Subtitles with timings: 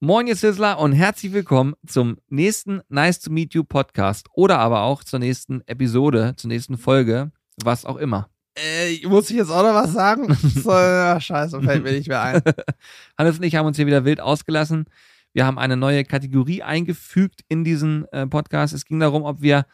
[0.00, 4.82] Moin, ihr Sizzler und herzlich willkommen zum nächsten Nice to Meet You Podcast oder aber
[4.82, 7.32] auch zur nächsten Episode, zur nächsten Folge,
[7.64, 8.30] was auch immer.
[8.54, 10.32] Äh, muss ich jetzt auch noch was sagen?
[10.34, 12.42] so, ja, scheiße, fällt mir nicht mehr ein.
[13.18, 14.84] Hannes und ich haben uns hier wieder wild ausgelassen.
[15.32, 18.74] Wir haben eine neue Kategorie eingefügt in diesen äh, Podcast.
[18.74, 19.66] Es ging darum, ob wir,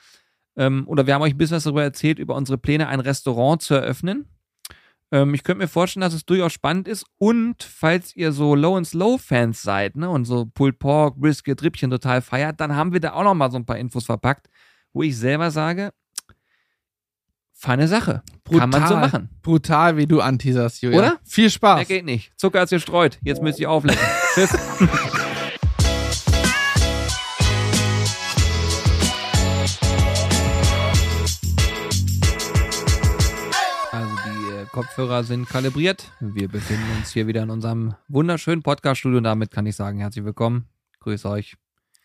[0.57, 3.61] ähm, oder wir haben euch ein bisschen was darüber erzählt, über unsere Pläne, ein Restaurant
[3.61, 4.25] zu eröffnen.
[5.15, 7.07] Ähm, ich könnte mir vorstellen, dass es durchaus spannend ist.
[7.19, 11.63] Und falls ihr so Low and Slow Fans seid, ne, und so Pulled Pork, Brisket,
[11.63, 14.49] Rippchen total feiert, dann haben wir da auch noch mal so ein paar Infos verpackt,
[14.93, 15.93] wo ich selber sage,
[17.53, 18.25] feine Sache.
[18.59, 19.31] Kann man so machen.
[19.40, 20.99] Brutal, wie du anteaserst, Julia.
[20.99, 21.21] Oder?
[21.23, 21.87] Viel Spaß.
[21.87, 22.32] Der geht nicht.
[22.37, 23.21] Zucker ist gestreut.
[23.23, 24.01] Jetzt müsst ihr auflegen.
[24.35, 24.51] Tschüss.
[34.75, 36.11] Kopfhörer sind kalibriert.
[36.19, 40.25] Wir befinden uns hier wieder in unserem wunderschönen Podcast-Studio und damit kann ich sagen, herzlich
[40.25, 40.67] willkommen.
[40.98, 41.55] Grüß euch.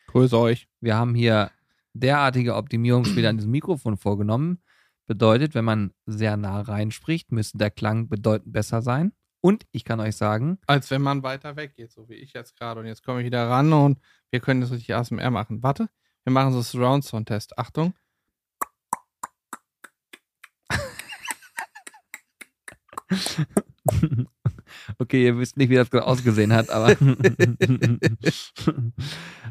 [0.06, 0.68] Grüß euch.
[0.80, 1.50] Wir haben hier
[1.94, 4.60] derartige Optimierungsfehler an diesem Mikrofon vorgenommen.
[5.08, 9.14] Bedeutet, wenn man sehr nah reinspricht, müsste der Klang bedeutend besser sein.
[9.42, 12.56] Und ich kann euch sagen, Als wenn man weiter weg geht, so wie ich jetzt
[12.56, 12.82] gerade.
[12.82, 13.98] Und jetzt komme ich wieder ran und
[14.30, 15.64] wir können das richtig ASMR machen.
[15.64, 15.90] Warte,
[16.24, 17.58] wir machen so Surround Sound Test.
[17.58, 17.96] Achtung.
[25.00, 26.96] Okay, ihr wisst nicht, wie das gerade ausgesehen hat, aber.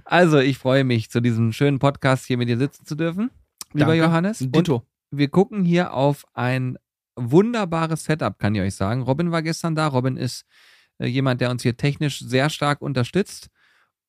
[0.04, 3.30] also, ich freue mich, zu diesem schönen Podcast hier mit dir sitzen zu dürfen,
[3.72, 4.04] lieber Danke.
[4.04, 4.42] Johannes.
[4.42, 6.78] Und wir gucken hier auf ein
[7.16, 9.02] wunderbares Setup, kann ich euch sagen.
[9.02, 9.88] Robin war gestern da.
[9.88, 10.44] Robin ist
[10.98, 13.48] äh, jemand, der uns hier technisch sehr stark unterstützt.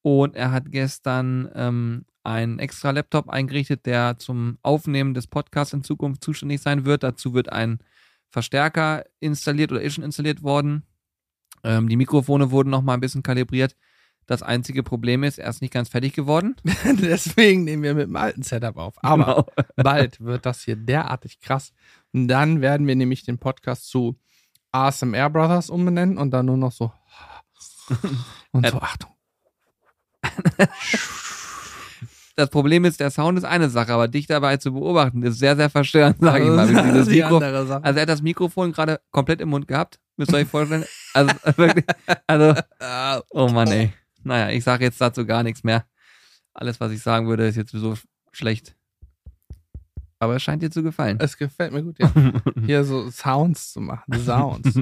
[0.02, 5.84] Und er hat gestern ähm, einen extra Laptop eingerichtet, der zum Aufnehmen des Podcasts in
[5.84, 7.04] Zukunft zuständig sein wird.
[7.04, 7.80] Dazu wird ein
[8.30, 10.84] Verstärker installiert oder ist schon installiert worden.
[11.64, 13.76] Ähm, die Mikrofone wurden noch mal ein bisschen kalibriert.
[14.26, 16.56] Das einzige Problem ist, er ist nicht ganz fertig geworden.
[16.86, 18.94] Deswegen nehmen wir mit dem alten Setup auf.
[19.04, 19.66] Aber Genau.
[19.76, 21.74] bald wird das hier derartig krass.
[22.14, 24.20] Und dann werden wir nämlich den Podcast zu
[24.72, 26.92] ASMR Brothers umbenennen und dann nur noch so.
[28.52, 29.10] Und so, Achtung.
[32.40, 35.58] Das Problem ist, der Sound ist eine Sache, aber dich dabei zu beobachten, ist sehr,
[35.58, 36.70] sehr verstörend, sage ich mal.
[36.70, 37.84] Andere Sache.
[37.84, 40.86] also er hat das Mikrofon gerade komplett im Mund gehabt, müsst ihr euch vorstellen.
[41.14, 41.84] Also wirklich,
[42.28, 42.56] also,
[43.32, 43.92] oh Mann, ey.
[44.24, 45.86] Naja, ich sage jetzt dazu gar nichts mehr.
[46.54, 47.96] Alles, was ich sagen würde, ist jetzt so
[48.32, 48.74] schlecht.
[50.20, 51.18] Aber es scheint dir zu gefallen.
[51.20, 52.10] Es gefällt mir gut, ja.
[52.66, 54.18] Hier so Sounds zu machen.
[54.18, 54.80] Sounds.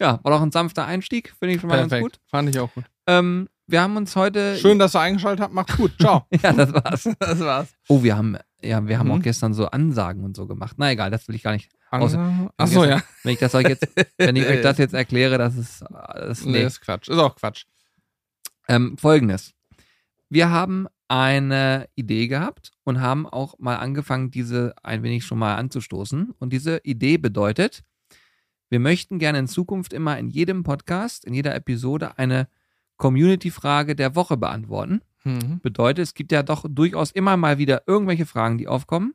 [0.00, 2.14] ja, war doch ein sanfter Einstieg, finde ich schon mal ganz Perfekt.
[2.14, 2.20] gut.
[2.28, 2.86] Fand ich auch gut.
[3.06, 4.56] Ähm, wir haben uns heute.
[4.56, 5.54] Schön, dass ihr eingeschaltet habt.
[5.54, 5.92] Macht's gut.
[6.00, 6.26] Ciao.
[6.42, 7.08] Ja, das war's.
[7.18, 7.68] das war's.
[7.88, 9.12] Oh, wir haben, ja, wir haben Mhm.
[9.14, 10.76] auch gestern so Ansagen und so gemacht.
[10.78, 11.70] Na egal, das will ich gar nicht.
[11.90, 13.02] Achso, ja.
[13.22, 13.86] Wenn ich das euch jetzt,
[14.16, 15.84] wenn ich euch das jetzt erkläre, das ist,
[16.14, 16.64] das, Nee, nee.
[16.64, 17.08] ist Quatsch.
[17.08, 17.64] Ist auch Quatsch.
[18.68, 19.52] Ähm, Folgendes.
[20.28, 25.56] Wir haben eine Idee gehabt und haben auch mal angefangen, diese ein wenig schon mal
[25.56, 26.32] anzustoßen.
[26.38, 27.82] Und diese Idee bedeutet,
[28.70, 32.48] wir möchten gerne in Zukunft immer in jedem Podcast, in jeder Episode eine
[33.02, 35.00] Community-Frage der Woche beantworten.
[35.24, 35.58] Mhm.
[35.60, 39.14] Bedeutet, es gibt ja doch durchaus immer mal wieder irgendwelche Fragen, die aufkommen.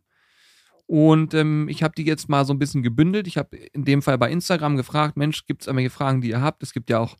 [0.87, 3.27] Und ähm, ich habe die jetzt mal so ein bisschen gebündelt.
[3.27, 6.41] Ich habe in dem Fall bei Instagram gefragt, Mensch, gibt es irgendwelche Fragen, die ihr
[6.41, 6.63] habt?
[6.63, 7.17] Es gibt ja auch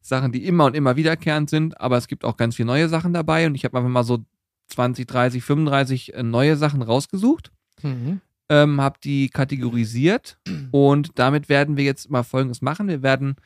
[0.00, 3.12] Sachen, die immer und immer wiederkehrend sind, aber es gibt auch ganz viele neue Sachen
[3.12, 3.46] dabei.
[3.46, 4.24] Und ich habe einfach mal so
[4.68, 7.50] 20, 30, 35 äh, neue Sachen rausgesucht,
[7.82, 8.20] Mhm.
[8.48, 10.38] ähm, habe die kategorisiert
[10.70, 12.88] und damit werden wir jetzt mal Folgendes machen.
[12.88, 13.36] Wir werden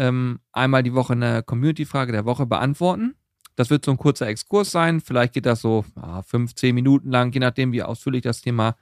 [0.00, 3.14] ähm, einmal die Woche eine Community-Frage der Woche beantworten.
[3.54, 5.02] Das wird so ein kurzer Exkurs sein.
[5.02, 8.76] Vielleicht geht das so ah, fünf, zehn Minuten lang, je nachdem, wie ausführlich das Thema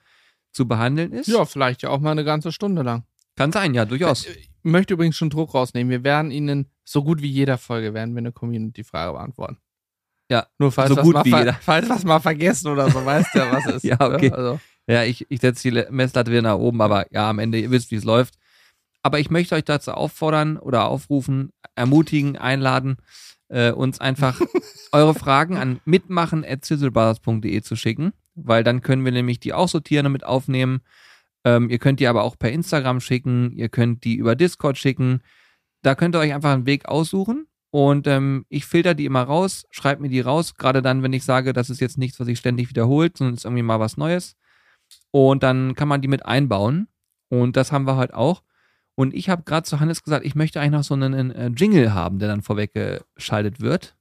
[0.53, 1.27] zu behandeln ist.
[1.27, 3.03] Ja, vielleicht ja auch mal eine ganze Stunde lang.
[3.35, 4.27] Kann sein, ja, durchaus.
[4.27, 5.91] Ich möchte übrigens schon Druck rausnehmen.
[5.91, 9.59] Wir werden Ihnen so gut wie jeder Folge werden wir eine Community-Frage beantworten.
[10.31, 11.55] Ja, Nur falls so wir gut mal wie jeder.
[11.61, 13.85] Falls es mal vergessen oder so, weißt du ja, was ist.
[13.85, 14.29] Ja, okay.
[14.29, 14.37] Ne?
[14.37, 17.71] Also, Ja, ich, ich setze die Messlatte wieder nach oben, aber ja, am Ende, ihr
[17.71, 18.35] wisst, wie es läuft.
[19.09, 22.99] Aber ich möchte euch dazu auffordern oder aufrufen, ermutigen, einladen,
[23.49, 24.39] äh, uns einfach
[24.93, 30.13] eure Fragen an mitmachen.zizzlebrothers.de zu schicken, weil dann können wir nämlich die auch sortieren und
[30.13, 30.83] mit aufnehmen.
[31.43, 35.23] Ähm, ihr könnt die aber auch per Instagram schicken, ihr könnt die über Discord schicken.
[35.81, 39.65] Da könnt ihr euch einfach einen Weg aussuchen und ähm, ich filter die immer raus,
[39.71, 42.39] schreibe mir die raus, gerade dann, wenn ich sage, das ist jetzt nichts, was sich
[42.39, 44.37] ständig wiederholt, sondern es ist irgendwie mal was Neues.
[45.13, 46.89] Und dann kann man die mit einbauen.
[47.31, 48.43] Und das haben wir heute auch.
[48.99, 51.95] Und ich habe gerade zu Hannes gesagt, ich möchte eigentlich noch so einen, äh, Jingle
[51.95, 53.97] haben, der dann vorweggeschaltet wird.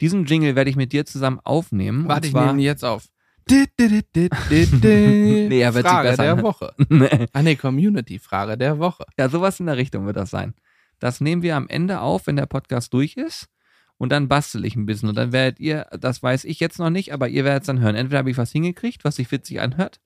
[0.00, 2.06] Diesen Jingle werde ich mit dir zusammen aufnehmen.
[2.06, 3.08] warte, ich nehme ihn jetzt auf.
[3.50, 3.70] Dit.
[3.80, 6.42] Nee, er wird sich Frage besser der anhören.
[6.44, 6.72] Woche.
[6.88, 7.26] Nee.
[7.32, 9.04] Ah, nee, Community-Frage der Woche.
[9.18, 10.54] Ja, sowas in der Richtung wird das sein.
[11.00, 13.48] Das nehmen wir am Ende auf, wenn der Podcast durch ist.
[13.96, 16.90] und dann bastel ich ein bisschen und dann werdet ihr, das weiß ich jetzt noch
[16.90, 17.96] nicht, aber ihr werdet es dann hören.
[17.96, 19.98] Entweder habe ich was hingekriegt, was sich witzig anhört,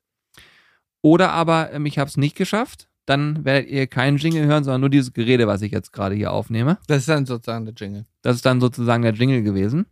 [1.03, 2.89] oder aber ähm, ich habe es nicht geschafft.
[3.07, 6.33] Dann werdet ihr keinen Jingle hören, sondern nur dieses Gerede, was ich jetzt gerade hier
[6.33, 6.79] aufnehme.
[6.87, 8.07] Das ist dann sozusagen der Jingle.
[8.23, 9.87] Das ist dann sozusagen der Jingle gewesen.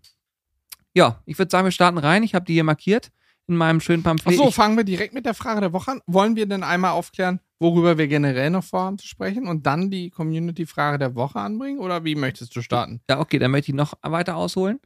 [0.94, 2.22] Ja, ich würde sagen, wir starten rein.
[2.22, 3.10] Ich habe die hier markiert
[3.46, 4.38] in meinem schönen Pamphlet.
[4.38, 6.00] Achso, fangen wir direkt mit der Frage der Woche an.
[6.06, 10.10] Wollen wir denn einmal aufklären, worüber wir generell noch vorhaben zu sprechen und dann die
[10.10, 11.80] Community-Frage der Woche anbringen?
[11.80, 13.00] Oder wie möchtest du starten?
[13.08, 14.80] Ja, okay, dann möchte ich noch weiter ausholen.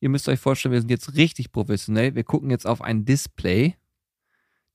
[0.00, 2.14] Ihr müsst euch vorstellen, wir sind jetzt richtig professionell.
[2.14, 3.74] Wir gucken jetzt auf ein Display.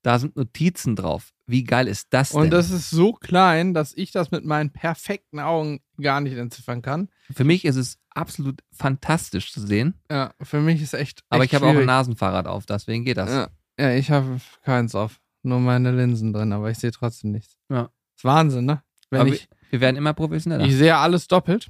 [0.03, 1.33] Da sind Notizen drauf.
[1.45, 2.41] Wie geil ist das denn?
[2.41, 6.81] Und das ist so klein, dass ich das mit meinen perfekten Augen gar nicht entziffern
[6.81, 7.09] kann.
[7.33, 9.95] Für mich ist es absolut fantastisch zu sehen.
[10.11, 11.23] Ja, für mich ist echt.
[11.29, 11.85] Aber echt ich habe auch ein.
[11.85, 13.29] Nasenfahrrad auf, deswegen geht das.
[13.29, 13.47] Ja,
[13.79, 15.19] ja ich habe keins auf.
[15.41, 17.57] Nur meine Linsen drin, aber ich sehe trotzdem nichts.
[17.69, 17.89] Ja.
[18.15, 18.83] ist Wahnsinn, ne?
[19.09, 20.65] Wenn Aber ich, Wir werden immer professioneller.
[20.65, 21.69] ich sehe alles doppelt.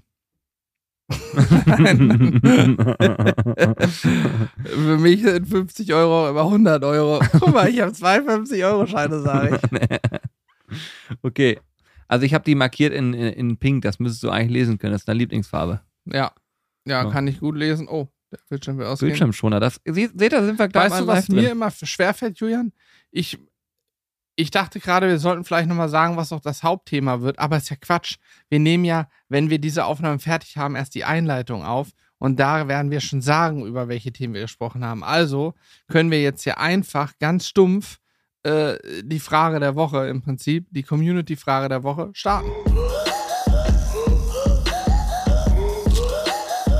[4.63, 7.19] Für mich sind 50 Euro über 100 Euro.
[7.39, 10.77] Guck mal, ich habe zwei 50-Euro-Scheine, sage ich.
[11.23, 11.59] okay.
[12.07, 14.93] Also ich habe die markiert in, in, in Pink, das müsstest du eigentlich lesen können.
[14.93, 15.81] Das ist deine Lieblingsfarbe.
[16.05, 16.31] Ja.
[16.85, 17.09] Ja, Ja.
[17.09, 17.87] kann ich gut lesen.
[17.87, 19.09] Oh, der Bildschirm will ausgehen.
[19.09, 19.59] Bildschirmschoner.
[19.59, 21.51] Das, seht ihr, sind wir gleich Weißt du, was mir drin.
[21.51, 22.71] immer schwerfällt, Julian?
[23.11, 23.37] Ich,
[24.35, 27.69] ich dachte gerade, wir sollten vielleicht nochmal sagen, was auch das Hauptthema wird, aber ist
[27.69, 28.17] ja Quatsch.
[28.49, 32.67] Wir nehmen ja, wenn wir diese Aufnahmen fertig haben, erst die Einleitung auf und da
[32.67, 35.03] werden wir schon sagen, über welche Themen wir gesprochen haben.
[35.03, 35.53] Also
[35.87, 37.99] können wir jetzt hier einfach ganz stumpf
[38.43, 42.49] äh, die Frage der Woche im Prinzip, die Community-Frage der Woche starten.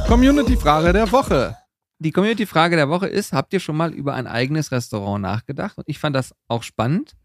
[0.07, 1.57] Community-Frage der Woche.
[1.99, 5.77] Die Community-Frage der Woche ist, habt ihr schon mal über ein eigenes Restaurant nachgedacht?
[5.77, 7.15] Und ich fand das auch spannend.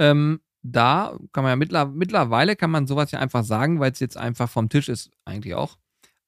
[0.00, 4.00] Ähm, da kann man ja mittler, mittlerweile kann man sowas ja einfach sagen, weil es
[4.00, 5.76] jetzt einfach vom Tisch ist, eigentlich auch.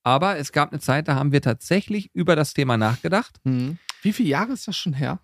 [0.05, 3.41] Aber es gab eine Zeit, da haben wir tatsächlich über das Thema nachgedacht.
[3.45, 3.79] Hm.
[4.03, 5.21] Wie viele Jahre ist das schon her?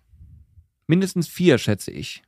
[0.87, 2.23] Mindestens vier, schätze ich.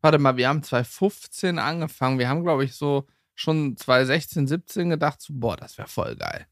[0.00, 2.18] Warte mal, wir haben 2015 angefangen.
[2.18, 6.46] Wir haben, glaube ich, so schon 2016, 17 gedacht, so, boah, das wäre voll geil.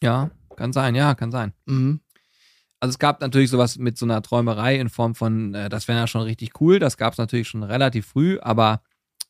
[0.00, 1.52] Ja, kann sein, ja, kann sein.
[1.66, 2.00] Mhm.
[2.80, 5.98] Also es gab natürlich sowas mit so einer Träumerei in Form von, äh, das wäre
[5.98, 6.78] ja schon richtig cool.
[6.78, 8.82] Das gab es natürlich schon relativ früh, aber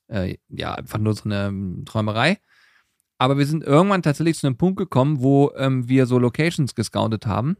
[0.08, 2.38] äh, ja, einfach nur so eine ähm, Träumerei.
[3.18, 7.26] Aber wir sind irgendwann tatsächlich zu einem Punkt gekommen, wo ähm, wir so Locations gescoutet
[7.26, 7.56] haben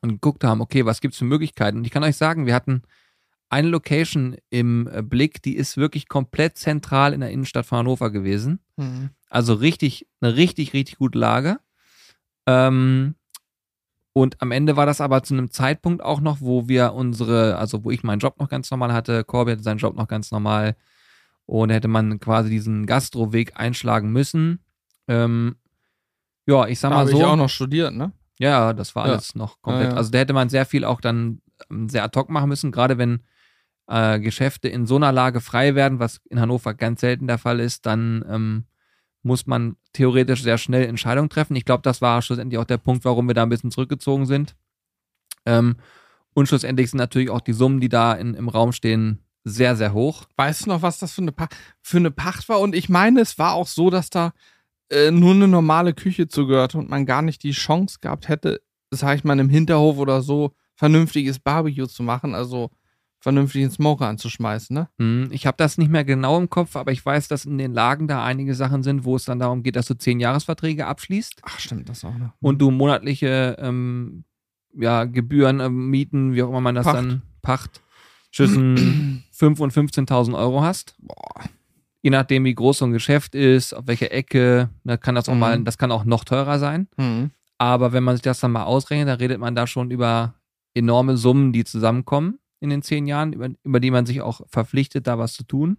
[0.00, 1.78] und geguckt haben, okay, was gibt's für Möglichkeiten?
[1.78, 2.82] Und ich kann euch sagen, wir hatten
[3.50, 8.10] eine Location im äh, Blick, die ist wirklich komplett zentral in der Innenstadt von Hannover
[8.10, 8.58] gewesen.
[8.76, 9.10] Mhm.
[9.28, 11.58] Also richtig, eine richtig, richtig gute Lage.
[12.46, 13.14] Ähm,
[14.14, 17.84] und am Ende war das aber zu einem Zeitpunkt auch noch, wo wir unsere, also
[17.84, 20.76] wo ich meinen Job noch ganz normal hatte, Corby hatte seinen Job noch ganz normal.
[21.46, 24.60] Und da hätte man quasi diesen Gastroweg einschlagen müssen.
[25.08, 25.56] Ähm,
[26.46, 27.18] ja, ich sag Da mal habe so.
[27.18, 28.12] ich auch noch studiert, ne?
[28.38, 29.12] Ja, das war Ja.
[29.12, 29.86] alles noch komplett.
[29.88, 29.96] Ja, ja.
[29.96, 32.96] Also da hätte man sehr viel auch dann ähm, sehr ad hoc machen müssen, gerade
[32.98, 33.20] wenn
[33.88, 37.60] äh, Geschäfte in so einer Lage frei werden, was in Hannover ganz selten der Fall
[37.60, 38.64] ist, dann ähm,
[39.24, 41.56] muss man theoretisch sehr schnell Entscheidungen treffen.
[41.56, 44.54] Ich glaube, das war schlussendlich auch der Punkt, warum wir da ein bisschen zurückgezogen sind.
[45.46, 45.76] Ähm,
[46.34, 49.92] und schlussendlich sind natürlich auch die Summen, die da in, im Raum stehen, sehr, sehr
[49.92, 50.24] hoch.
[50.36, 51.48] Weißt du noch, was das für eine, pa
[51.82, 52.60] für eine Pacht war?
[52.60, 54.32] Und ich meine, es war auch so, dass da
[54.90, 59.16] äh, nur eine normale Küche zugehörte und man gar nicht die Chance gehabt hätte, sag
[59.16, 62.70] ich mal, im Hinterhof oder so vernünftiges Barbecue zu machen, also
[63.24, 64.88] vernünftigen Smoker anzuschmeißen, ne?
[64.98, 67.72] Hm, Ich habe das nicht mehr genau im Kopf, aber ich weiß, dass in den
[67.72, 71.40] Lagen da einige Sachen sind, wo es dann darum geht, dass du zehn Jahresverträge abschließt.
[71.42, 72.30] Ach, stimmt, das auch noch.
[72.40, 74.24] und du monatliche ähm,
[74.76, 76.96] ja, Gebühren, ähm, Mieten, wie auch immer man das Pacht.
[76.96, 77.80] dann, Pacht,
[78.32, 80.94] zwischen 5.000 und 15.000 Euro hast.
[81.00, 81.44] Boah.
[82.02, 85.34] Je nachdem, wie groß so ein Geschäft ist, auf welcher Ecke, da kann das auch
[85.34, 85.40] Mhm.
[85.40, 86.88] mal, das kann auch noch teurer sein.
[86.98, 87.30] Mhm.
[87.56, 90.34] Aber wenn man sich das dann mal ausrechnet, dann redet man da schon über
[90.74, 95.06] enorme Summen, die zusammenkommen in den zehn Jahren, über, über die man sich auch verpflichtet,
[95.06, 95.76] da was zu tun.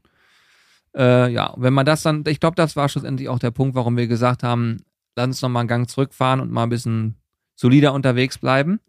[0.96, 3.98] Äh, ja, wenn man das dann, ich glaube, das war schlussendlich auch der Punkt, warum
[3.98, 4.78] wir gesagt haben,
[5.16, 7.16] lass uns noch mal einen Gang zurückfahren und mal ein bisschen
[7.56, 8.80] solider unterwegs bleiben.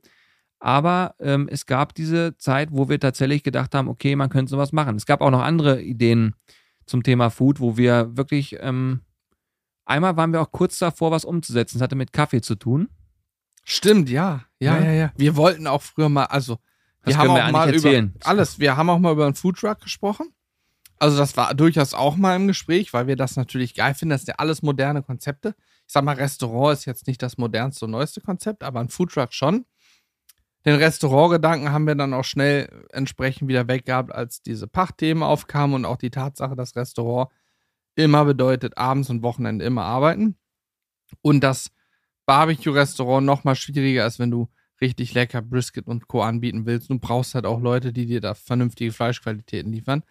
[0.59, 4.73] Aber ähm, es gab diese Zeit, wo wir tatsächlich gedacht haben, okay, man könnte sowas
[4.73, 4.97] machen.
[4.97, 6.35] Es gab auch noch andere Ideen
[6.87, 9.01] zum Thema Food, wo wir wirklich, ähm,
[9.85, 11.79] einmal waren wir auch kurz davor, was umzusetzen.
[11.79, 12.89] Das hatte mit Kaffee zu tun.
[13.65, 14.45] Stimmt, ja.
[14.61, 14.85] Ja, Ja.
[14.85, 15.13] ja, ja.
[15.17, 16.59] Wir wollten auch früher mal, also
[17.07, 18.13] Das wir haben wir auch mal erzählen.
[18.15, 18.59] über alles.
[18.59, 20.33] Wir haben auch mal über einen Foodtruck gesprochen.
[20.99, 24.11] Also das war durchaus auch mal im Gespräch, weil wir das natürlich geil finden.
[24.11, 25.55] Das sind ja alles moderne Konzepte.
[25.87, 29.33] Ich sag mal, Restaurant ist jetzt nicht das modernste und neueste Konzept, aber ein Foodtruck
[29.33, 29.67] schon.
[30.65, 35.85] Den Restaurantgedanken haben wir dann auch schnell entsprechend wieder weggehabt, als diese Pachtthemen aufkamen und
[35.85, 37.31] auch die Tatsache, dass Restaurant
[37.95, 40.37] immer bedeutet, abends und Wochenende immer arbeiten.
[41.23, 41.71] Und das
[42.27, 44.49] Barbecue-Restaurant noch mal schwieriger ist, wenn du
[44.81, 46.23] richtig lecker Brisket und Co.
[46.23, 46.91] anbieten willst.
[46.91, 50.03] Du brauchst halt auch Leute, die dir da vernünftige Fleischqualitäten liefern.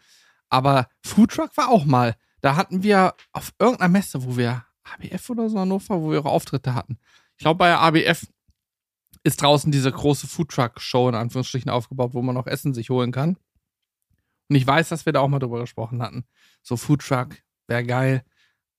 [0.49, 2.15] Aber Foodtruck war auch mal.
[2.41, 6.29] Da hatten wir auf irgendeiner Messe, wo wir ABF oder so Hannover, wo wir ihre
[6.29, 6.99] Auftritte hatten.
[7.37, 8.27] Ich glaube, bei ABF
[9.23, 13.37] ist draußen diese große Foodtruck-Show in Anführungsstrichen aufgebaut, wo man auch Essen sich holen kann.
[14.49, 16.25] Und ich weiß, dass wir da auch mal drüber gesprochen hatten.
[16.61, 17.35] So Foodtruck
[17.67, 18.23] wäre geil.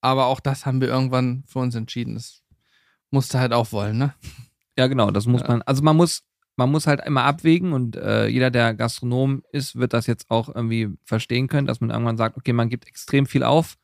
[0.01, 2.15] Aber auch das haben wir irgendwann für uns entschieden.
[2.15, 2.45] Das
[3.11, 4.15] musste halt auch wollen, ne?
[4.77, 5.49] Ja, genau, das muss Ja.
[5.49, 5.63] man.
[5.63, 6.23] Also man muss,
[6.57, 10.49] man muss halt immer abwägen und äh, jeder, der Gastronom ist, wird das jetzt auch
[10.55, 13.77] irgendwie verstehen können, dass man irgendwann sagt, okay, man gibt extrem viel auf.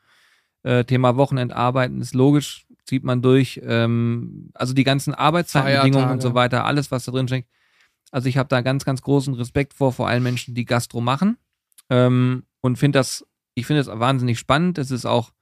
[0.63, 3.61] Äh, Thema Wochenendarbeiten ist logisch, zieht man durch.
[3.65, 7.49] Ähm, also die ganzen Arbeitszeitbedingungen und so weiter, alles, was da drin steckt.
[8.11, 11.39] Also ich habe da ganz, ganz großen Respekt vor, vor allen Menschen, die Gastro machen.
[11.91, 14.79] Ähm, und finde das, ich finde es wahnsinnig spannend.
[14.79, 15.33] Es ist auch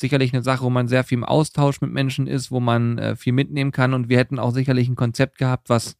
[0.00, 3.16] sicherlich eine Sache, wo man sehr viel im Austausch mit Menschen ist, wo man äh,
[3.16, 3.94] viel mitnehmen kann.
[3.94, 5.96] Und wir hätten auch sicherlich ein Konzept gehabt, was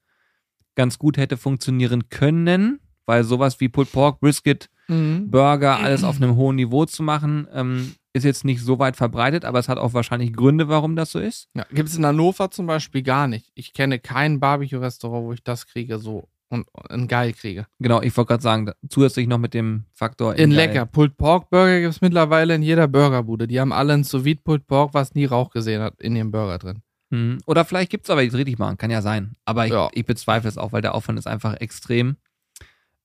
[0.74, 5.30] ganz gut hätte funktionieren können, weil sowas wie Pulled Pork, Brisket, Mhm.
[5.30, 9.44] Burger, alles auf einem hohen Niveau zu machen, ähm, ist jetzt nicht so weit verbreitet,
[9.44, 11.48] aber es hat auch wahrscheinlich Gründe, warum das so ist.
[11.54, 13.52] Ja, Gibt es in Hannover zum Beispiel gar nicht.
[13.54, 17.66] Ich kenne kein Barbecue-Restaurant, wo ich das kriege, so und, und geil kriege.
[17.78, 20.56] Genau, ich wollte gerade sagen, zusätzlich noch mit dem Faktor In geil.
[20.68, 20.86] lecker.
[20.86, 23.46] Pulled Pork Burger gibt es mittlerweile in jeder Burgerbude.
[23.46, 26.58] Die haben alle ein sous Pulled Pork, was nie Rauch gesehen hat, in ihrem Burger
[26.58, 26.82] drin.
[27.10, 27.38] Mhm.
[27.46, 29.36] Oder vielleicht gibt es aber, die richtig machen, kann ja sein.
[29.44, 29.88] Aber ich, Ja.
[29.92, 32.16] ich bezweifle es auch, weil der Aufwand ist einfach extrem.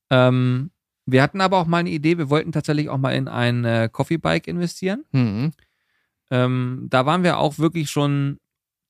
[0.10, 0.72] Ähm,
[1.06, 3.90] wir hatten aber auch mal eine Idee, wir wollten tatsächlich auch mal in ein äh,
[3.92, 5.04] Coffee Bike investieren.
[5.12, 5.52] Mhm.
[6.32, 8.40] Ähm, da waren wir auch wirklich schon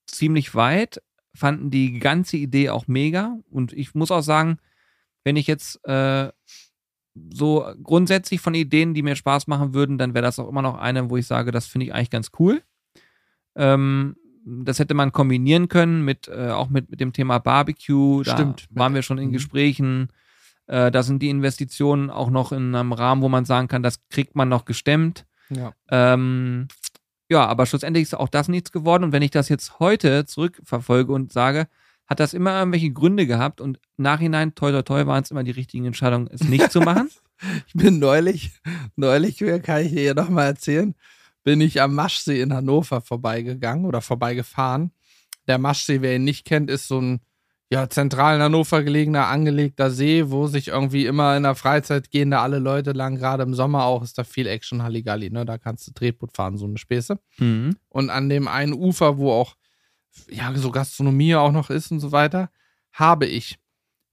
[0.06, 1.02] ziemlich weit,
[1.34, 3.36] fanden die ganze Idee auch mega.
[3.50, 4.58] Und ich muss auch sagen,
[5.24, 6.30] wenn ich jetzt äh,
[7.32, 10.76] so grundsätzlich von Ideen, die mir Spaß machen würden, dann wäre das auch immer noch
[10.78, 12.62] eine, wo ich sage, das finde ich eigentlich ganz cool.
[13.56, 18.22] Ähm, das hätte man kombinieren können mit äh, auch mit, mit dem Thema Barbecue.
[18.22, 18.66] Da Stimmt.
[18.70, 19.32] waren wir schon in Mhm.
[19.32, 20.08] Gesprächen.
[20.66, 24.06] Äh, da sind die Investitionen auch noch in einem Rahmen, wo man sagen kann, das
[24.08, 25.24] kriegt man noch gestemmt.
[25.50, 25.72] Ja.
[25.90, 26.68] Ähm,
[27.28, 29.04] ja, aber schlussendlich ist auch das nichts geworden.
[29.04, 31.68] Und wenn ich das jetzt heute zurückverfolge und sage,
[32.06, 35.50] hat das immer irgendwelche Gründe gehabt und nachhinein, toi toi toi, waren es immer die
[35.50, 37.10] richtigen Entscheidungen, es nicht zu machen.
[37.66, 38.52] Ich bin neulich,
[38.94, 40.94] neulich, kann ich dir noch mal erzählen,
[41.42, 44.92] bin ich am Maschsee in Hannover vorbeigegangen oder vorbeigefahren.
[45.48, 47.20] Der Maschsee, wer ihn nicht kennt, ist so ein
[47.74, 52.30] ja, zentral in Hannover gelegener, angelegter See, wo sich irgendwie immer in der Freizeit gehen
[52.30, 53.16] da alle Leute lang.
[53.16, 55.44] Gerade im Sommer auch ist da viel Action Halligalli, ne?
[55.44, 57.18] Da kannst du Tretboot fahren, so eine Späße.
[57.38, 57.76] Mhm.
[57.88, 59.56] Und an dem einen Ufer, wo auch
[60.30, 62.48] ja so Gastronomie auch noch ist und so weiter,
[62.92, 63.58] habe ich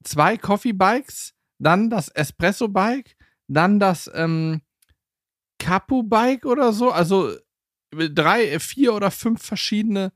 [0.03, 3.15] zwei Coffee Bikes, dann das Espresso Bike,
[3.47, 4.61] dann das ähm,
[5.59, 7.31] Capu Bike oder so, also
[7.91, 10.13] drei, vier oder fünf verschiedene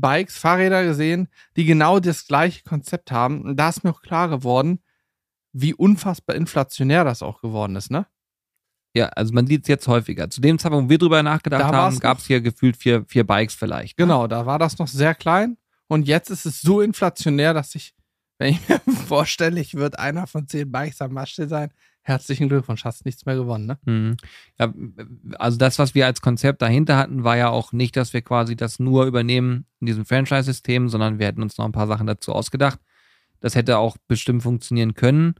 [0.00, 3.42] Bikes, Fahrräder gesehen, die genau das gleiche Konzept haben.
[3.42, 4.80] Und da ist mir auch klar geworden,
[5.52, 8.06] wie unfassbar inflationär das auch geworden ist, ne?
[8.94, 10.30] Ja, also man sieht es jetzt häufiger.
[10.30, 13.24] Zu dem Zeitpunkt, wo wir drüber nachgedacht Da haben, gab es hier gefühlt vier, vier
[13.26, 13.98] Bikes vielleicht.
[13.98, 14.04] ne?
[14.04, 15.58] Genau, da war das noch sehr klein.
[15.88, 17.94] Und jetzt ist es so inflationär, dass ich,
[18.38, 21.72] wenn ich mir vorstelle, ich würde einer von zehn Bikes am Maschsee sein,
[22.06, 23.78] herzlichen Glückwunsch, hast nichts mehr gewonnen, ne?
[23.84, 24.16] Mhm.
[24.58, 24.72] Ja,
[25.38, 28.54] also das, was wir als Konzept dahinter hatten, war ja auch nicht, dass wir quasi
[28.54, 32.32] das nur übernehmen in diesem Franchise-System, sondern wir hätten uns noch ein paar Sachen dazu
[32.32, 32.78] ausgedacht.
[33.40, 35.34] Das hätte auch bestimmt funktionieren können.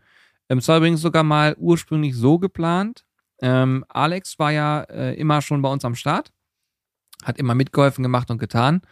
[0.49, 3.05] Ähm, es war übrigens sogar mal ursprünglich so geplant.
[3.41, 6.33] Ähm, Alex war ja äh, immer schon bei uns am Start,
[7.23, 8.83] hat immer mitgeholfen, gemacht und getan.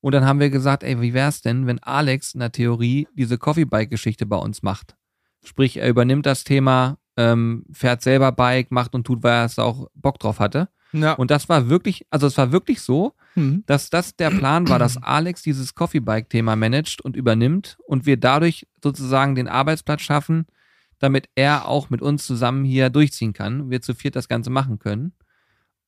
[0.00, 3.38] Und dann haben wir gesagt, ey, wie wär's denn, wenn Alex in der Theorie diese
[3.38, 4.96] Coffee Bike-Geschichte bei uns macht?
[5.42, 9.58] Sprich, er übernimmt das Thema, ähm, fährt selber Bike, macht und tut, weil er es
[9.58, 10.68] auch Bock drauf hatte.
[10.92, 11.12] Ja.
[11.14, 13.64] Und das war wirklich, also es war wirklich so, hm.
[13.66, 18.06] dass das der Plan war, dass Alex dieses Coffee Bike Thema managt und übernimmt und
[18.06, 20.46] wir dadurch sozusagen den Arbeitsplatz schaffen,
[20.98, 23.70] damit er auch mit uns zusammen hier durchziehen kann.
[23.70, 25.12] Wir zu viert das Ganze machen können.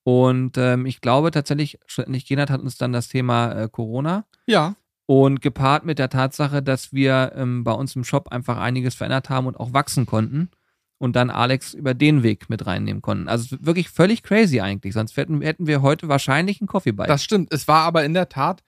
[0.04, 4.74] Und ähm, ich glaube tatsächlich, schlussendlich Genat hat uns dann das Thema äh, Corona ja.
[5.06, 9.28] und gepaart mit der Tatsache, dass wir ähm, bei uns im Shop einfach einiges verändert
[9.28, 10.50] haben und auch wachsen konnten
[10.98, 13.28] und dann Alex über den Weg mit reinnehmen konnten.
[13.28, 14.94] Also wirklich völlig crazy eigentlich.
[14.94, 17.08] Sonst hätten, hätten wir heute wahrscheinlich einen Coffee Bike.
[17.08, 17.52] Das stimmt.
[17.52, 18.62] Es war aber in der Tat,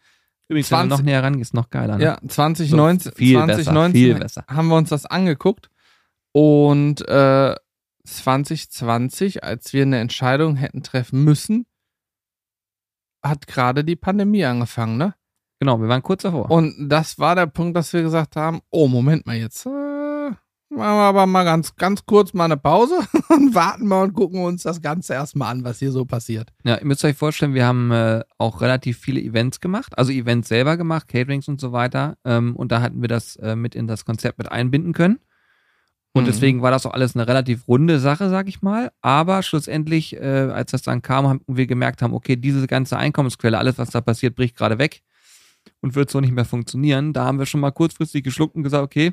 [0.48, 1.98] Übrigens, wenn du 20 noch näher rangehst, noch geiler.
[1.98, 2.04] Ne?
[2.04, 4.44] ja, 2019, So, viel 2019 besser, viel besser.
[4.48, 5.70] haben wir uns das angeguckt.
[6.32, 7.54] Und äh,
[8.04, 11.66] 2020, als wir eine Entscheidung hätten treffen müssen,
[13.22, 15.14] hat gerade die Pandemie angefangen, ne?
[15.60, 16.50] Genau, wir waren kurz davor.
[16.50, 19.66] Und das war der Punkt, dass wir gesagt haben, oh, Moment mal jetzt,
[20.70, 22.98] machen wir aber mal ganz, ganz kurz mal eine Pause
[23.28, 26.50] und warten mal und gucken uns das Ganze erstmal an, was hier so passiert.
[26.64, 30.48] Ja, ihr müsst euch vorstellen, wir haben äh, auch relativ viele Events gemacht, also Events
[30.48, 32.16] selber gemacht, Caterings und so weiter.
[32.24, 35.18] Ähm, und da hatten wir das äh, mit in das Konzept mit einbinden können.
[36.12, 36.26] Und Mhm.
[36.26, 38.90] deswegen war das auch alles eine relativ runde Sache, sag ich mal.
[39.00, 43.58] Aber schlussendlich, äh, als das dann kam, haben wir gemerkt haben, okay, diese ganze Einkommensquelle,
[43.58, 45.02] alles, was da passiert, bricht gerade weg
[45.82, 47.12] und wird so nicht mehr funktionieren.
[47.12, 49.12] Da haben wir schon mal kurzfristig geschluckt und gesagt, okay,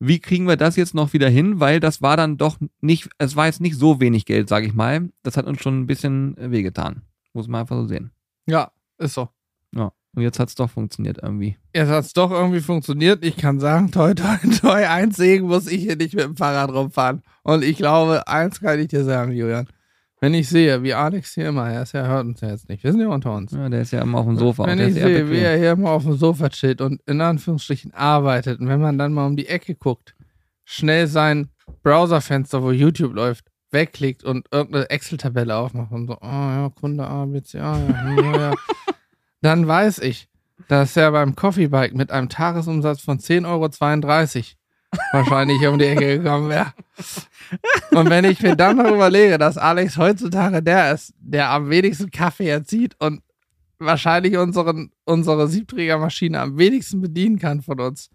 [0.00, 1.60] wie kriegen wir das jetzt noch wieder hin?
[1.60, 4.74] Weil das war dann doch nicht, es war jetzt nicht so wenig Geld, sag ich
[4.74, 5.10] mal.
[5.22, 7.02] Das hat uns schon ein bisschen äh, wehgetan.
[7.32, 8.10] Muss man einfach so sehen.
[8.46, 9.28] Ja, ist so.
[9.74, 9.92] Ja.
[10.14, 11.56] Und jetzt hat es doch funktioniert irgendwie.
[11.74, 13.24] Jetzt hat es doch irgendwie funktioniert.
[13.24, 16.70] Ich kann sagen, toi, toi, toi, eins Segen muss ich hier nicht mit dem Fahrrad
[16.70, 17.22] rumfahren.
[17.42, 19.68] Und ich glaube, eins kann ich dir sagen, Julian.
[20.20, 22.82] Wenn ich sehe, wie Alex hier immer, er ist ja, hört uns ja jetzt nicht,
[22.82, 23.52] wir sind ja unter uns.
[23.52, 24.66] Ja, der ist ja immer auf dem Sofa.
[24.66, 28.58] Wenn ich sehe, wie er hier immer auf dem Sofa chillt und in Anführungsstrichen arbeitet
[28.60, 30.16] und wenn man dann mal um die Ecke guckt,
[30.64, 31.48] schnell sein
[31.82, 37.24] Browserfenster, wo YouTube läuft, wegklickt und irgendeine Excel-Tabelle aufmacht und so, oh ja, Kunde A,
[37.26, 38.54] B, C, A, ja, hm, ja, ja.
[39.40, 40.28] dann weiß ich,
[40.66, 43.68] dass er beim Coffee Bike mit einem Tagesumsatz von 10,32 Euro
[45.12, 46.72] wahrscheinlich um die Ecke gekommen wäre.
[47.92, 52.10] Und wenn ich mir dann noch überlege, dass Alex heutzutage der ist, der am wenigsten
[52.10, 53.22] Kaffee erzieht und
[53.78, 58.10] wahrscheinlich unseren, unsere Siebträgermaschine am wenigsten bedienen kann von uns.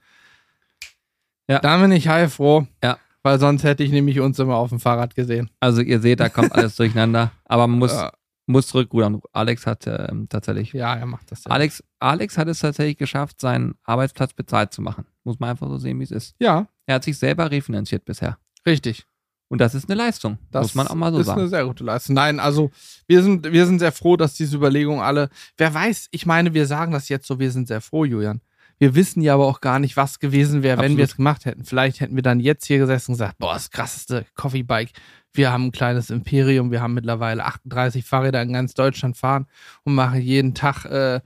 [1.48, 1.60] Ja.
[1.60, 2.68] Dann bin ich heilfroh.
[2.84, 2.98] Ja.
[3.22, 5.50] Weil sonst hätte ich nämlich uns immer auf dem Fahrrad gesehen.
[5.62, 7.32] Also ihr seht, da kommt alles durcheinander.
[7.46, 8.12] Aber man muss, Ja,
[8.48, 9.22] muss zurückrudern.
[9.32, 10.74] Alex hat ähm, tatsächlich.
[10.74, 11.52] ja, er macht das ja.
[11.52, 15.06] Alex, Alex hat es tatsächlich geschafft, seinen Arbeitsplatz bezahlt zu machen.
[15.24, 16.36] Muss man einfach so sehen, wie es ist.
[16.40, 18.38] Ja, Er hat sich selber refinanziert bisher.
[18.66, 19.06] richtig.
[19.50, 20.40] Und das ist eine Leistung.
[20.50, 21.50] Das muss man auch mal so ist eine sagen.
[21.50, 22.16] sehr gute Leistung.
[22.16, 22.72] Nein, also
[23.08, 25.30] wir sind, wir sind sehr froh, dass diese Überlegungen alle.
[25.58, 28.42] Wer weiß, ich meine, wir sagen das jetzt so, wir sind sehr froh, Julian.
[28.80, 31.66] Wir wissen ja aber auch gar nicht, was gewesen wäre, wenn wir es gemacht hätten.
[31.66, 34.90] Vielleicht hätten wir dann jetzt hier gesessen und gesagt, boah, das krasseste Coffee Bike.
[35.34, 39.46] Wir haben ein kleines Imperium, wir haben mittlerweile 38 Fahrräder in ganz Deutschland fahren
[39.84, 41.22] und machen jeden Tag äh,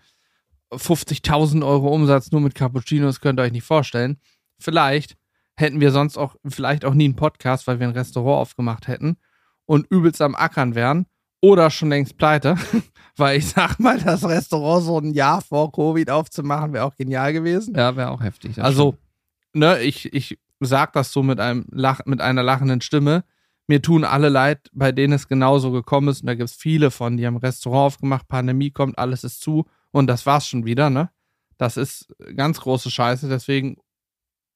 [0.71, 4.19] 50.000 Euro Umsatz nur mit Cappuccinos, könnt ihr euch nicht vorstellen.
[4.59, 5.15] Vielleicht
[5.55, 9.17] hätten wir sonst auch, vielleicht auch nie einen Podcast, weil wir ein Restaurant aufgemacht hätten
[9.65, 11.05] und übelst am Ackern wären
[11.41, 12.55] oder schon längst pleite.
[13.17, 17.33] weil ich sag mal, das Restaurant so ein Jahr vor Covid aufzumachen, wäre auch genial
[17.33, 17.75] gewesen.
[17.75, 18.61] Ja, wäre auch heftig.
[18.61, 19.63] also, stimmt.
[19.63, 23.23] ne, ich, ich sag das so mit, einem Lach, mit einer lachenden Stimme.
[23.67, 26.21] Mir tun alle leid, bei denen es genauso gekommen ist.
[26.21, 29.41] Und da gibt es viele von, die haben ein Restaurant aufgemacht, Pandemie kommt, alles ist
[29.41, 29.65] zu
[29.97, 31.09] und das war's schon wieder, ne?
[31.57, 33.27] Das ist ganz große Scheiße.
[33.29, 33.77] Deswegen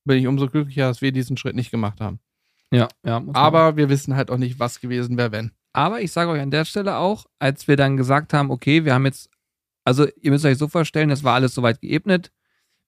[0.05, 2.19] bin ich umso glücklicher, dass wir diesen Schritt nicht gemacht haben.
[2.71, 3.23] Ja, ja.
[3.33, 5.51] Aber wir wissen halt auch nicht, was gewesen wäre, wenn.
[5.73, 8.93] Aber ich sage euch an der Stelle auch, als wir dann gesagt haben, okay, wir
[8.93, 9.31] haben jetzt,
[9.83, 12.31] also ihr müsst euch so vorstellen, es war alles soweit geebnet.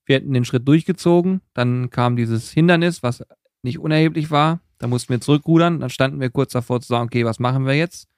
[0.05, 3.23] Wir hätten den Schritt durchgezogen, dann kam dieses Hindernis, was
[3.63, 4.59] nicht unerheblich war.
[4.77, 7.73] Da mussten wir zurückrudern, dann standen wir kurz davor zu sagen, okay, was machen wir
[7.73, 8.09] jetzt?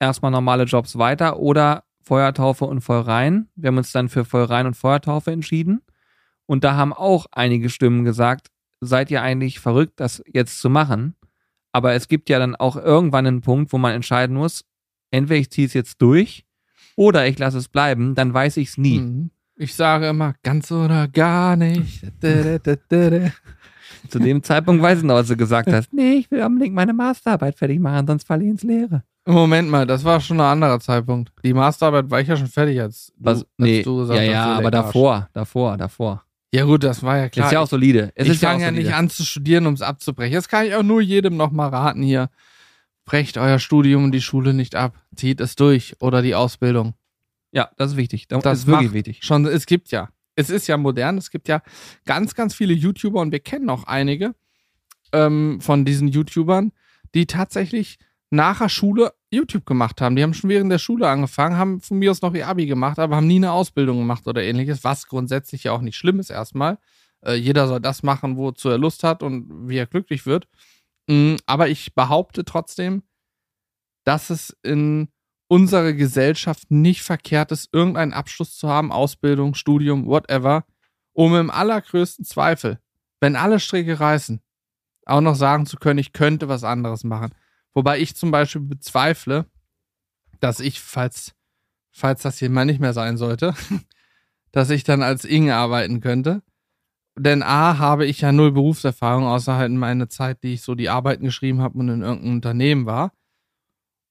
[0.00, 3.48] Erstmal normale Jobs weiter oder Feuertaufe und Feuerrein.
[3.56, 5.82] Wir haben uns dann für Feuerrein und Feuertaufe entschieden.
[6.46, 8.48] Und da haben auch einige Stimmen gesagt,
[8.80, 11.14] seid ihr eigentlich verrückt, das jetzt zu machen?
[11.72, 14.64] Aber es gibt ja dann auch irgendwann einen Punkt, wo man entscheiden muss,
[15.10, 16.44] entweder ich ziehe es jetzt durch
[16.96, 19.00] oder ich lasse es bleiben, dann weiß ich es nie.
[19.00, 19.30] Mhm.
[19.56, 22.02] Ich sage immer, ganz oder gar nicht.
[24.08, 25.92] Zu dem Zeitpunkt weiß ich noch, was du gesagt hast.
[25.92, 29.04] Nee, ich will unbedingt meine Masterarbeit fertig machen, sonst falle ich ins Leere.
[29.26, 31.32] Moment mal, das war schon ein anderer Zeitpunkt.
[31.42, 33.38] Die Masterarbeit war ich ja schon fertig, als du, Was?
[33.40, 34.86] als Nee, du gesagt ja, hast, ja, du aber Arsch.
[34.86, 36.24] davor, davor, davor.
[36.52, 37.46] Ja gut, das war ja klar.
[37.46, 38.12] ist ja auch solide.
[38.14, 38.84] Es ich ja fange ja solide.
[38.86, 40.34] nicht an zu studieren, um es abzubrechen.
[40.34, 42.28] Das kann ich auch nur jedem nochmal raten hier.
[43.06, 44.94] Brecht euer Studium und die Schule nicht ab.
[45.16, 46.94] Zieht es durch oder die Ausbildung.
[47.50, 48.28] Ja, das ist wichtig.
[48.28, 49.20] Das, Das ist wirklich wichtig.
[49.22, 50.10] Schon, es gibt ja.
[50.36, 51.16] Es ist ja modern.
[51.18, 51.60] Es gibt ja
[52.04, 54.34] ganz, ganz viele YouTuber und wir kennen auch einige
[55.12, 56.72] ähm, von diesen YouTubern,
[57.14, 57.98] die tatsächlich
[58.34, 60.16] nach der Schule YouTube gemacht haben.
[60.16, 62.98] Die haben schon während der Schule angefangen, haben von mir aus noch ihr Abi gemacht,
[62.98, 66.30] aber haben nie eine Ausbildung gemacht oder ähnliches, was grundsätzlich ja auch nicht schlimm ist
[66.30, 66.78] erstmal.
[67.24, 70.48] Äh, jeder soll das machen, wozu er Lust hat und wie er glücklich wird.
[71.08, 73.02] Mm, aber ich behaupte trotzdem,
[74.04, 75.08] dass es in
[75.48, 80.64] unserer Gesellschaft nicht verkehrt ist, irgendeinen Abschluss zu haben, Ausbildung, Studium, whatever,
[81.12, 82.80] um im allergrößten Zweifel,
[83.20, 84.40] wenn alle Stricke reißen,
[85.06, 87.34] auch noch sagen zu können, ich könnte was anderes machen.
[87.74, 89.46] Wobei ich zum Beispiel bezweifle,
[90.40, 91.34] dass ich, falls,
[91.90, 93.54] falls das hier mal nicht mehr sein sollte,
[94.52, 96.42] dass ich dann als Inge arbeiten könnte.
[97.16, 100.74] Denn A, habe ich ja null Berufserfahrung, außer halt in meiner Zeit, die ich so
[100.74, 103.12] die Arbeiten geschrieben habe und in irgendeinem Unternehmen war.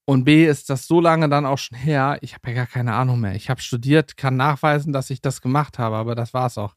[0.05, 2.93] Und B, ist das so lange dann auch schon her, ich habe ja gar keine
[2.93, 3.35] Ahnung mehr.
[3.35, 6.75] Ich habe studiert, kann nachweisen, dass ich das gemacht habe, aber das war's auch.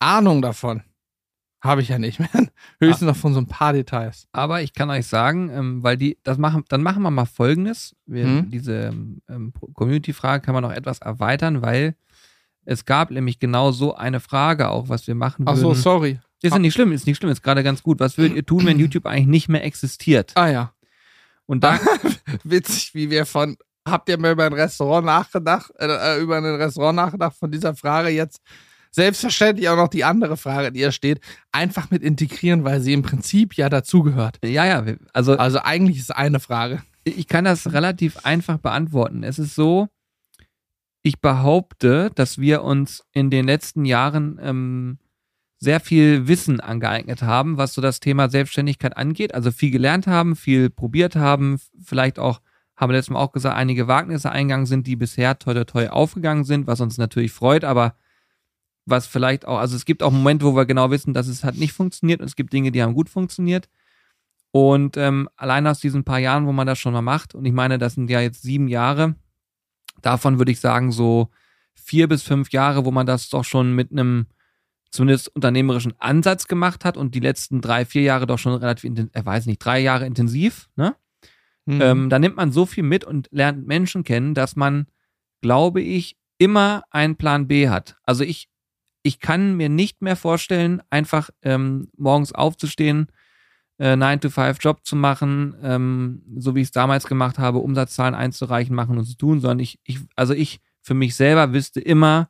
[0.00, 0.82] Ahnung davon
[1.62, 2.28] Habe ich ja nicht mehr.
[2.80, 4.26] Höchstens noch von so ein paar Details.
[4.32, 7.94] Aber ich kann euch sagen, ähm, weil die, das machen, dann machen wir mal folgendes.
[8.06, 8.50] Wir, Mhm.
[8.50, 8.94] Diese
[9.28, 11.94] ähm, Community-Frage kann man noch etwas erweitern, weil
[12.64, 15.60] es gab nämlich genau so eine Frage auch, was wir machen Ach würden.
[15.60, 16.18] so, sorry.
[16.42, 18.00] Ist ja nicht schlimm, ist nicht schlimm, ist gerade ganz gut.
[18.00, 20.32] Was würdet ihr tun, wenn YouTube eigentlich nicht mehr existiert?
[20.36, 20.72] Ah ja.
[21.44, 21.78] Und da,
[22.44, 23.56] Witzig, wie wir von.
[23.86, 28.10] Habt ihr mal über ein Restaurant nachgedacht, äh, über ein Restaurant nachgedacht von dieser Frage
[28.10, 28.40] jetzt?
[28.90, 31.20] Selbstverständlich auch noch die andere Frage, die hier steht,
[31.52, 34.38] einfach mit integrieren, weil sie im Prinzip ja dazugehört.
[34.44, 36.82] ja, ja, also Also eigentlich ist eine Frage.
[37.04, 39.22] ich kann das relativ einfach beantworten.
[39.22, 39.88] Es ist so,
[41.02, 44.98] ich behaupte, dass wir uns in den letzten Jahren ähm,
[45.58, 49.34] sehr viel Wissen angeeignet haben, was so das Thema Selbstständigkeit angeht.
[49.34, 52.40] Also viel gelernt haben, viel probiert haben, vielleicht auch,
[52.76, 55.88] haben wir letztes Mal auch gesagt, einige Wagnisse eingegangen sind, die bisher toi toi toi
[55.88, 57.94] aufgegangen sind, was uns natürlich freut, aber
[58.90, 61.56] was vielleicht auch, also es gibt auch Momente, wo wir genau wissen, dass es hat
[61.56, 63.68] nicht funktioniert und es gibt Dinge, die haben gut funktioniert.
[64.52, 67.52] Und ähm, allein aus diesen paar Jahren, wo man das schon mal macht, und ich
[67.52, 69.14] meine, das sind ja jetzt sieben Jahre,
[70.02, 71.30] davon würde ich sagen, so
[71.74, 74.26] vier bis fünf Jahre, wo man das doch schon mit einem
[74.90, 79.12] zumindest unternehmerischen Ansatz gemacht hat und die letzten drei, vier Jahre doch schon relativ intensiv,
[79.14, 80.96] er weiß nicht, drei Jahre intensiv, ne?
[81.66, 81.80] Mhm.
[81.80, 84.86] Ähm, da nimmt man so viel mit und lernt Menschen kennen, dass man,
[85.40, 87.96] glaube ich, immer einen Plan B hat.
[88.02, 88.48] Also ich,
[89.02, 93.08] ich kann mir nicht mehr vorstellen, einfach ähm, morgens aufzustehen,
[93.78, 98.98] äh, 9-to-5-Job zu machen, ähm, so wie ich es damals gemacht habe, Umsatzzahlen einzureichen, machen
[98.98, 102.28] und zu tun, sondern ich, ich, also ich für mich selber wüsste immer,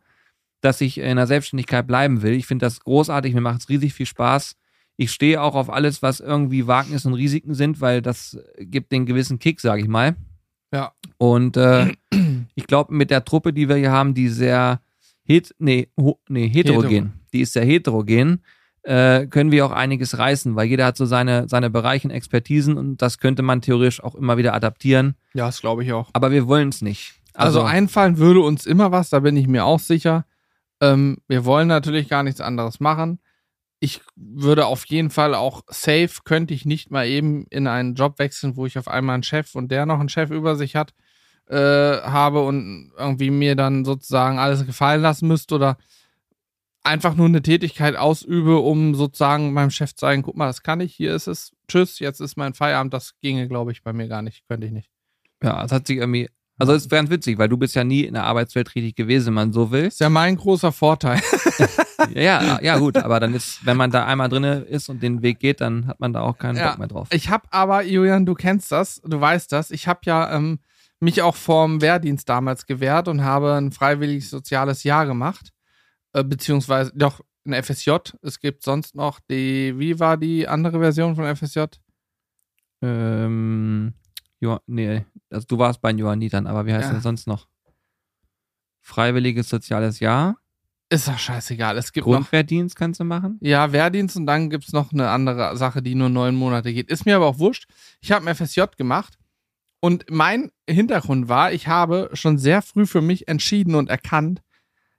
[0.61, 2.35] dass ich in der Selbstständigkeit bleiben will.
[2.35, 4.57] Ich finde das großartig, mir macht es riesig viel Spaß.
[4.97, 9.07] Ich stehe auch auf alles, was irgendwie Wagnis und Risiken sind, weil das gibt den
[9.07, 10.15] gewissen Kick, sage ich mal.
[10.73, 10.93] Ja.
[11.17, 11.93] Und äh,
[12.55, 14.81] ich glaube, mit der Truppe, die wir hier haben, die sehr
[15.35, 17.11] het nee, ho nee, heterogen, Hetero.
[17.33, 18.43] die ist sehr heterogen,
[18.83, 22.77] äh, können wir auch einiges reißen, weil jeder hat so seine, seine Bereiche und Expertisen
[22.77, 25.17] und das könnte man theoretisch auch immer wieder adaptieren.
[25.35, 26.11] ja, das glaube ich auch.
[26.13, 27.15] Aber wir wollen es nicht.
[27.35, 30.27] Also, einfallen würde uns immer was, da bin ich mir auch sicher.
[30.81, 33.21] Ähm, wir wollen natürlich gar nichts anderes machen.
[33.79, 38.19] Ich würde auf jeden Fall auch safe, könnte ich nicht mal eben in einen Job
[38.19, 40.93] wechseln, wo ich auf einmal einen Chef und der noch einen Chef über sich hat,
[41.51, 45.77] äh, habe und irgendwie mir dann sozusagen alles gefallen lassen müsste oder
[46.83, 50.81] einfach nur eine Tätigkeit ausübe, um sozusagen meinem Chef zu sagen, guck mal, das kann
[50.81, 54.09] ich, hier ist es, tschüss, jetzt ist mein Feierabend, das ginge, glaube ich, bei mir
[54.09, 54.89] gar nicht, könnte ich nicht.
[55.43, 58.03] ja, es hat sich irgendwie, also es ist ganz witzig, weil du bist ja nie
[58.05, 59.87] in der Arbeitswelt tätig gewesen, wenn man so will.
[59.87, 61.21] Ist ja mein großer Vorteil.
[62.15, 65.39] Ja, ja, gut, aber dann ist, wenn man da einmal drinne ist und den Weg
[65.39, 66.71] geht, dann hat man da auch keinen Ja.
[66.71, 67.09] Bock mehr drauf.
[67.13, 70.61] Ich habe aber, Julian, du kennst das, du weißt das, ich habe ja ähm,
[71.01, 75.51] mich auch vorm Wehrdienst damals gewehrt und habe ein freiwilliges soziales Jahr gemacht,
[76.13, 77.93] äh, beziehungsweise doch ein FSJ.
[78.23, 81.65] Es gibt sonst noch die, wie war die andere Version von FSJ?
[82.83, 83.95] Ähm,
[84.41, 86.95] jo, nee, also du warst bei den Johannitern, aber wie heißt Ja.
[86.95, 87.47] das sonst noch?
[88.83, 90.37] Freiwilliges soziales Jahr.
[90.93, 91.77] Ist doch scheißegal.
[91.79, 93.39] Es gibt noch, Grundwehrdienst kannst du machen.
[93.41, 96.91] ja, Wehrdienst und dann gibt es noch eine andere Sache, die nur neun Monate geht.
[96.91, 97.69] Ist mir aber auch wurscht.
[98.01, 99.17] Ich habe ein FSJ gemacht
[99.81, 104.43] und mein Hintergrund war, ich habe schon sehr früh für mich entschieden und erkannt,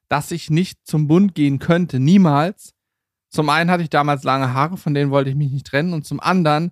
[0.09, 1.99] dass ich nicht zum Bund gehen könnte.
[1.99, 2.73] Niemals.
[3.29, 5.93] Zum einen hatte ich damals lange Haare, von denen wollte ich mich nicht trennen.
[5.93, 6.71] Und zum anderen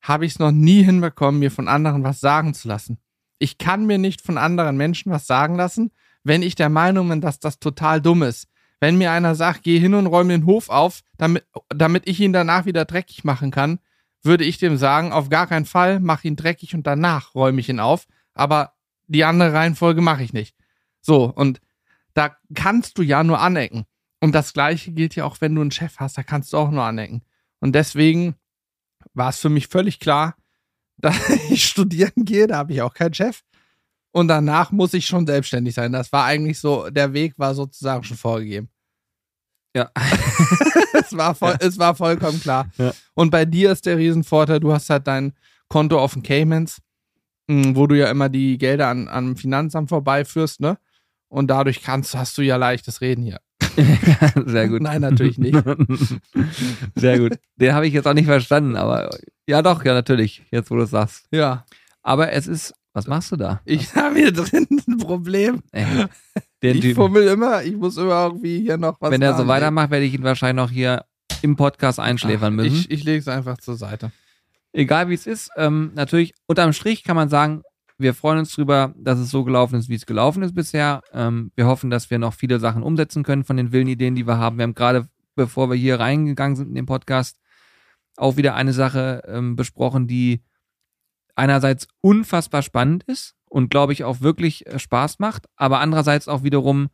[0.00, 2.98] habe ich es noch nie hinbekommen, mir von anderen was sagen zu lassen.
[3.38, 5.92] Ich kann mir nicht von anderen Menschen was sagen lassen,
[6.24, 8.48] wenn ich der Meinung bin, dass das total dumm ist.
[8.80, 12.32] Wenn mir einer sagt, geh hin und räume den Hof auf, damit, damit ich ihn
[12.32, 13.78] danach wieder dreckig machen kann,
[14.22, 17.68] würde ich dem sagen, auf gar keinen Fall, mach ihn dreckig und danach räume ich
[17.68, 18.06] ihn auf.
[18.34, 18.74] Aber
[19.06, 20.56] die andere Reihenfolge mache ich nicht.
[21.00, 21.60] So, und
[22.14, 23.84] da kannst du ja nur anecken.
[24.20, 26.70] Und das Gleiche gilt ja auch, wenn du einen Chef hast, da kannst du auch
[26.70, 27.22] nur anecken.
[27.60, 28.36] Und deswegen
[29.14, 30.36] war es für mich völlig klar,
[30.96, 33.42] dass ich studieren gehe, da habe ich auch keinen Chef.
[34.12, 35.90] Und danach muss ich schon selbstständig sein.
[35.90, 38.68] Das war eigentlich so, der Weg war sozusagen schon vorgegeben.
[39.74, 39.90] Ja.
[40.92, 42.70] es, war voll, es war vollkommen klar.
[42.78, 42.92] Ja.
[43.14, 45.32] Und bei dir ist der Riesenvorteil, du hast halt dein
[45.68, 46.82] Konto auf den Caymans,
[47.48, 50.78] mh, wo du ja immer die Gelder an, am Finanzamt vorbeiführst, ne?
[51.28, 53.40] Und dadurch kannst, hast du ja leichtes Reden hier.
[54.46, 54.82] Sehr gut.
[54.82, 55.56] Nein, natürlich nicht.
[56.94, 57.38] Sehr gut.
[57.56, 59.08] Den habe ich jetzt auch nicht verstanden, aber
[59.46, 61.26] ja doch, ja natürlich, jetzt wo du es sagst.
[61.30, 61.64] Ja,
[62.02, 63.60] Aber es ist, was machst du da?
[63.64, 65.62] ich habe hier drin ein Problem.
[65.72, 66.06] Ey,
[66.62, 69.90] den ich fummel immer, ich muss immer irgendwie hier noch was Wenn er so weitermacht,
[69.90, 71.04] werde ich ihn wahrscheinlich noch hier
[71.42, 72.76] im Podcast einschläfern Ach, müssen.
[72.76, 74.12] Ich, ich lege es einfach zur Seite.
[74.72, 77.62] Egal wie es ist, ähm, natürlich, unterm Strich kann man sagen,
[77.98, 81.02] wir freuen uns drüber, dass es so gelaufen ist, wie es gelaufen ist bisher.
[81.12, 84.26] Ähm, wir hoffen, dass wir noch viele Sachen umsetzen können von den wilden Ideen, die
[84.26, 84.56] wir haben.
[84.56, 87.38] Wir haben gerade bevor wir hier reingegangen sind in den Podcast,
[88.16, 90.42] auch wieder eine Sache ähm, besprochen, die
[91.34, 96.42] einerseits unfassbar spannend ist und glaube ich auch wirklich äh, Spaß macht, aber andererseits auch
[96.42, 96.88] wiederum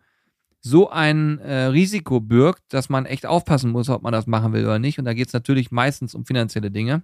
[0.61, 4.65] so ein äh, Risiko birgt, dass man echt aufpassen muss, ob man das machen will
[4.65, 4.99] oder nicht.
[4.99, 7.03] Und da geht es natürlich meistens um finanzielle Dinge.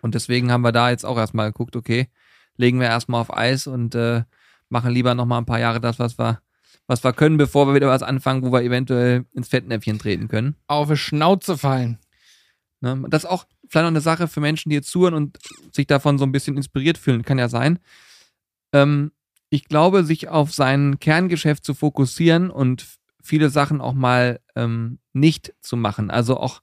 [0.00, 2.08] Und deswegen haben wir da jetzt auch erstmal geguckt, okay,
[2.56, 4.24] legen wir erstmal auf Eis und äh,
[4.68, 6.40] machen lieber nochmal ein paar Jahre das, was wir,
[6.86, 10.56] was wir können, bevor wir wieder was anfangen, wo wir eventuell ins Fettnäpfchen treten können.
[10.66, 11.98] Auf die Schnauze fallen.
[12.84, 13.02] Ne?
[13.08, 15.38] Das ist auch vielleicht noch eine Sache für Menschen, die jetzt zuhören und
[15.72, 17.78] sich davon so ein bisschen inspiriert fühlen, kann ja sein.
[18.72, 19.10] Ähm,
[19.48, 22.86] ich glaube, sich auf sein Kerngeschäft zu fokussieren und
[23.22, 26.10] viele Sachen auch mal ähm, nicht zu machen.
[26.10, 26.60] Also auch,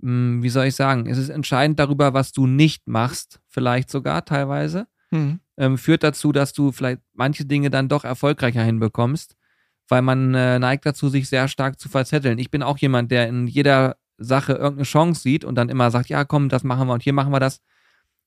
[0.00, 3.90] mh, hm, wie soll ich sagen, es ist entscheidend darüber, was du nicht machst, vielleicht
[3.90, 4.86] sogar teilweise.
[5.10, 5.40] Mhm.
[5.56, 9.36] Ähm, führt dazu, dass du vielleicht manche Dinge dann doch erfolgreicher hinbekommst,
[9.88, 12.38] weil man äh, neigt dazu, sich sehr stark zu verzetteln.
[12.38, 16.08] Ich bin auch jemand, der in jeder Sache irgendeine Chance sieht und dann immer sagt,
[16.08, 17.62] ja komm, das machen wir und hier machen wir das.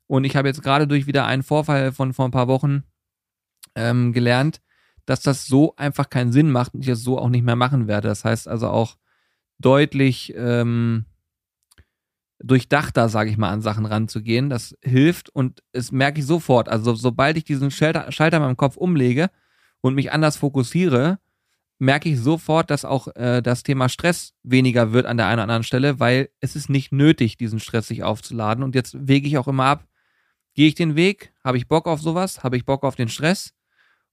[0.07, 2.83] Und ich habe jetzt gerade durch wieder einen Vorfall von vor ein paar Wochen
[3.75, 4.61] ähm, gelernt,
[5.05, 7.87] dass das so einfach keinen Sinn macht und ich es so auch nicht mehr machen
[7.87, 8.07] werde.
[8.07, 8.97] Das heißt also auch
[9.59, 11.05] deutlich ähm,
[12.39, 14.49] durchdachter, sage ich mal, an Sachen ranzugehen.
[14.49, 16.69] Das hilft und es merke ich sofort.
[16.69, 19.29] Also sobald ich diesen Schalter, Schalter in meinem Kopf umlege
[19.81, 21.19] und mich anders fokussiere,
[21.81, 25.43] merke ich sofort, dass auch äh, das Thema Stress weniger wird an der einen oder
[25.43, 28.63] anderen Stelle, weil es ist nicht nötig, diesen Stress sich aufzuladen.
[28.63, 29.87] Und jetzt wege ich auch immer ab,
[30.53, 33.55] gehe ich den Weg, habe ich Bock auf sowas, habe ich Bock auf den Stress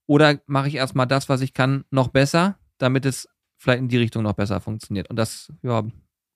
[0.07, 3.97] oder mache ich erstmal das, was ich kann, noch besser, damit es vielleicht in die
[3.97, 5.07] Richtung noch besser funktioniert.
[5.11, 5.83] Und das ja,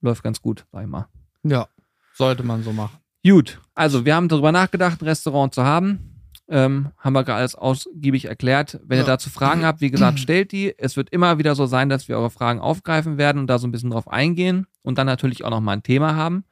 [0.01, 1.07] läuft ganz gut, sag ich mal.
[1.41, 1.67] Ja,
[2.13, 2.99] sollte man so machen.
[3.25, 6.12] Gut, also wir haben darüber nachgedacht, ein Restaurant zu haben.
[6.53, 8.79] Ähm, haben wir gerade alles ausgiebig erklärt.
[8.85, 9.03] Wenn ja.
[9.03, 10.77] ihr dazu Fragen habt, wie gesagt, stellt die.
[10.77, 13.65] Es wird immer wieder so sein, dass wir eure Fragen aufgreifen werden und da so
[13.65, 16.43] ein bisschen drauf eingehen und dann natürlich auch nochmal ein Thema haben.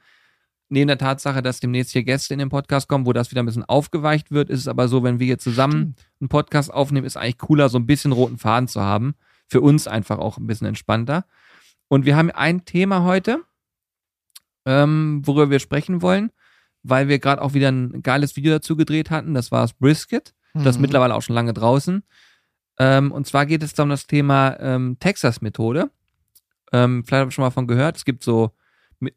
[0.70, 3.46] Neben der Tatsache, dass demnächst hier Gäste in den Podcast kommen, wo das wieder ein
[3.46, 7.16] bisschen aufgeweicht wird, ist es aber so, wenn wir hier zusammen einen Podcast aufnehmen, ist
[7.16, 9.14] eigentlich cooler, so ein bisschen roten Faden zu haben.
[9.48, 11.26] Für uns einfach auch ein bisschen entspannter.
[11.90, 13.44] Und wir haben ein Thema heute,
[14.66, 16.32] ähm, worüber wir sprechen wollen
[16.84, 19.34] weil wir gerade auch wieder ein geiles Video dazu gedreht hatten.
[19.34, 20.34] Das war das Brisket.
[20.54, 20.82] Das ist mhm.
[20.82, 22.04] mittlerweile auch schon lange draußen.
[22.80, 25.92] Ähm, und zwar geht es da um das Thema ähm, Texas-Methode.
[26.74, 27.98] Ähm, vielleicht habe ich schon mal von gehört.
[27.98, 28.52] Es gibt so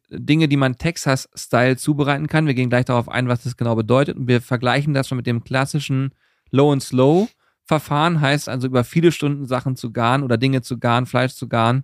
[0.09, 2.47] Dinge, die man Texas-Style zubereiten kann.
[2.47, 4.17] Wir gehen gleich darauf ein, was das genau bedeutet.
[4.17, 6.13] Und wir vergleichen das schon mit dem klassischen
[6.51, 7.27] Low and Slow
[7.63, 8.21] Verfahren.
[8.21, 11.83] Heißt also über viele Stunden Sachen zu garen oder Dinge zu garen, Fleisch zu garen.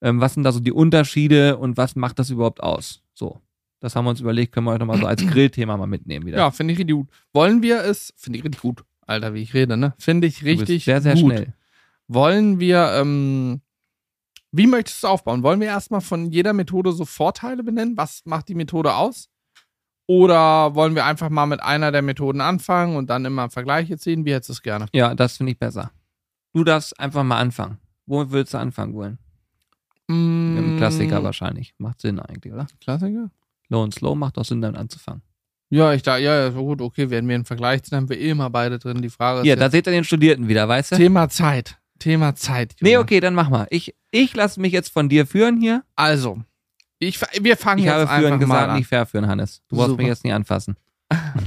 [0.00, 3.02] Ähm, was sind da so die Unterschiede und was macht das überhaupt aus?
[3.14, 3.40] So.
[3.80, 6.38] Das haben wir uns überlegt, können wir heute mal so als Grillthema mal mitnehmen wieder.
[6.38, 7.08] Ja, finde ich richtig gut.
[7.32, 9.94] Wollen wir es, finde ich richtig gut, Alter, wie ich rede, ne?
[9.98, 11.32] Finde ich richtig sehr, sehr gut.
[11.32, 11.54] schnell.
[12.08, 13.60] Wollen wir, ähm,
[14.52, 15.42] wie möchtest du es aufbauen?
[15.42, 17.96] Wollen wir erstmal von jeder Methode so Vorteile benennen?
[17.96, 19.28] Was macht die Methode aus?
[20.06, 24.24] Oder wollen wir einfach mal mit einer der Methoden anfangen und dann immer Vergleiche ziehen?
[24.24, 24.86] Wie hättest du es gerne?
[24.92, 25.90] Ja, das finde ich besser.
[26.52, 27.78] Du darfst einfach mal anfangen.
[28.06, 29.18] Wo würdest du anfangen wollen?
[30.06, 30.54] Mm.
[30.54, 31.74] Mit dem Klassiker wahrscheinlich.
[31.78, 32.68] Macht Sinn eigentlich, oder?
[32.80, 33.30] Klassiker?
[33.68, 35.22] Low und Slow macht auch Sinn, damit anzufangen.
[35.68, 38.50] Ja, ich da, ja, gut, okay, werden wir einen Vergleich ziehen, haben wir eh immer
[38.50, 39.02] beide drin.
[39.02, 39.46] Die Frage ist.
[39.46, 40.96] Ja, da seht ihr den Studierten wieder, weißt du?
[40.96, 41.78] Thema Zeit.
[41.98, 42.76] Thema Zeit.
[42.78, 42.98] Julia.
[42.98, 43.66] Nee, okay, dann mach mal.
[43.70, 45.82] Ich, ich lasse mich jetzt von dir führen hier.
[45.96, 46.38] Also,
[46.98, 48.76] ich, wir fangen ich jetzt einfach führen gesagt, mal an.
[48.76, 49.62] nicht verführen, Hannes.
[49.68, 50.76] Du brauchst mich jetzt nicht anfassen.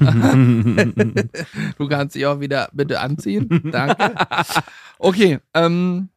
[1.78, 3.70] du kannst dich auch wieder bitte anziehen.
[3.72, 4.16] Danke.
[5.02, 6.10] Okay, ähm,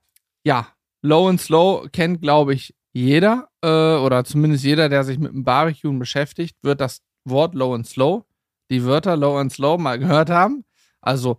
[0.43, 0.67] ja,
[1.03, 5.44] Low and Slow kennt, glaube ich, jeder äh, oder zumindest jeder, der sich mit dem
[5.44, 8.24] Barbecue beschäftigt, wird das Wort Low and Slow,
[8.70, 10.64] die Wörter Low and Slow mal gehört haben.
[11.00, 11.38] Also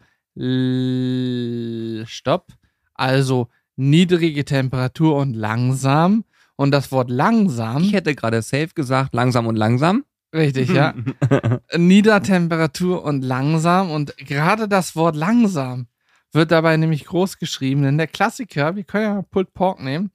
[2.06, 2.48] Stopp.
[2.96, 6.26] Also niedrige Temperatur und langsam.
[6.56, 7.84] Und das Wort langsam.
[7.84, 10.06] Ich hätte gerade safe gesagt, langsam und langsam.
[10.34, 10.94] Richtig, ja.
[11.78, 13.92] Niedertemperatur und langsam.
[13.92, 15.88] Und gerade das Wort langsam
[16.32, 17.84] wird dabei nämlich groß geschrieben.
[17.84, 20.12] Denn der Klassiker, wir können ja Pulled Pork nehmen.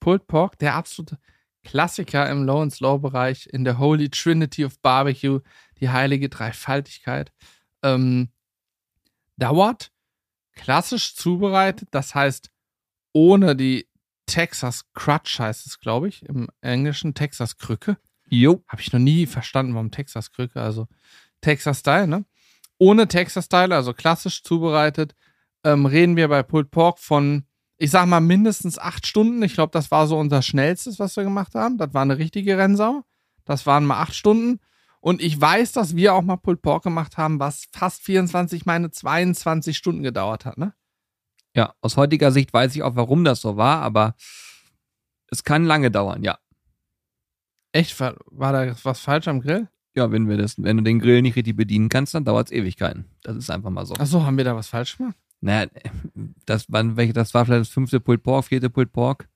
[0.00, 1.18] Pulled Pork, der absolute
[1.62, 5.40] Klassiker im Low and Slow Bereich in der Holy Trinity of Barbecue,
[5.78, 7.32] die heilige Dreifaltigkeit,
[7.82, 8.30] ähm,
[9.36, 9.92] dauert
[10.54, 12.50] klassisch zubereitet, das heißt
[13.12, 13.88] ohne die
[14.26, 17.96] Texas Crutch heißt es, glaube ich, im Englischen Texas Krücke.
[18.28, 18.62] Jo.
[18.68, 20.86] Habe ich noch nie verstanden, warum Texas Krücke, also
[21.40, 22.24] Texas Style, ne?
[22.78, 25.16] Ohne Texas Style, also klassisch zubereitet,
[25.64, 27.44] ähm, reden wir bei Pulled Pork von
[27.80, 29.42] ich sag mal, mindestens acht Stunden.
[29.42, 31.78] Ich glaube, das war so unser schnellstes, was wir gemacht haben.
[31.78, 33.04] Das war eine richtige Rennsau.
[33.46, 34.60] Das waren mal acht Stunden.
[35.00, 38.90] Und ich weiß, dass wir auch mal Pulled Pork gemacht haben, was fast 24, meine
[38.90, 40.74] 22 Stunden gedauert hat, ne?
[41.56, 44.14] Ja, aus heutiger Sicht weiß ich auch, warum das so war, aber
[45.30, 46.38] Es kann lange dauern, ja.
[47.72, 47.98] Echt?
[47.98, 49.68] War, war da was falsch am Grill?
[49.94, 52.52] Ja, wenn wir das, wenn du den Grill nicht richtig bedienen kannst, dann dauert es
[52.52, 53.06] Ewigkeiten.
[53.22, 53.94] Das ist einfach mal so.
[53.94, 55.16] Achso, haben wir da was falsch gemacht?
[55.40, 55.66] Naja,
[56.46, 59.28] das, waren welche, das war vielleicht das fünfte Pulled Pork, vierte Pulled Pork.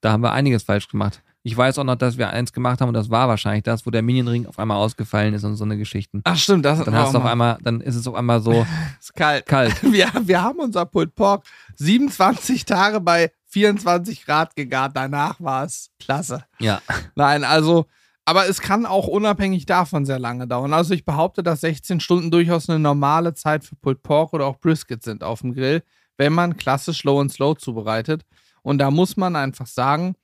[0.00, 1.22] Da haben wir einiges falsch gemacht.
[1.46, 3.90] Ich weiß auch noch, dass wir eins gemacht haben und das war wahrscheinlich das, wo
[3.90, 6.22] der Minion-Ring auf einmal ausgefallen ist und so eine Geschichten.
[6.24, 8.66] Ach stimmt, das Dann hast du auf mal- einmal, dann ist es auf einmal so
[9.00, 9.44] ist kalt.
[9.44, 9.82] kalt.
[9.92, 11.44] Wir, wir haben unser Pulled Pork
[11.76, 14.92] 27 Tage bei 24 Grad gegart.
[14.96, 16.44] Danach war es klasse.
[16.60, 16.80] Ja.
[17.14, 17.86] Nein, also,
[18.24, 20.72] aber es kann auch unabhängig davon sehr lange dauern.
[20.72, 24.58] Also ich behaupte, dass 16 Stunden durchaus eine normale Zeit für Pulled Pork oder auch
[24.58, 25.82] Brisket sind auf dem Grill,
[26.16, 28.24] wenn man klassisch Low and Slow zubereitet.
[28.62, 30.14] Und da muss man einfach sagen,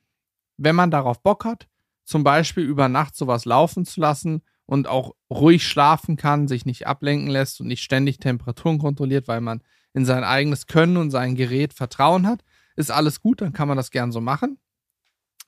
[0.57, 1.69] wenn man darauf Bock hat,
[2.05, 6.87] zum Beispiel über Nacht sowas laufen zu lassen und auch ruhig schlafen kann, sich nicht
[6.87, 11.35] ablenken lässt und nicht ständig Temperaturen kontrolliert, weil man in sein eigenes Können und sein
[11.35, 12.45] Gerät Vertrauen hat,
[12.77, 14.59] ist alles gut, dann kann man das gern so machen.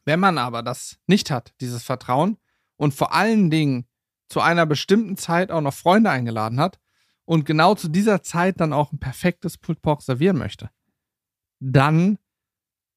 [0.05, 2.39] Wenn man aber das nicht hat, dieses Vertrauen,
[2.77, 3.87] und vor allen Dingen
[4.29, 6.81] zu einer bestimmten Zeit auch noch Freunde eingeladen hat
[7.25, 10.71] und genau zu dieser Zeit dann auch ein perfektes Pulled Pork servieren möchte,
[11.61, 12.19] dann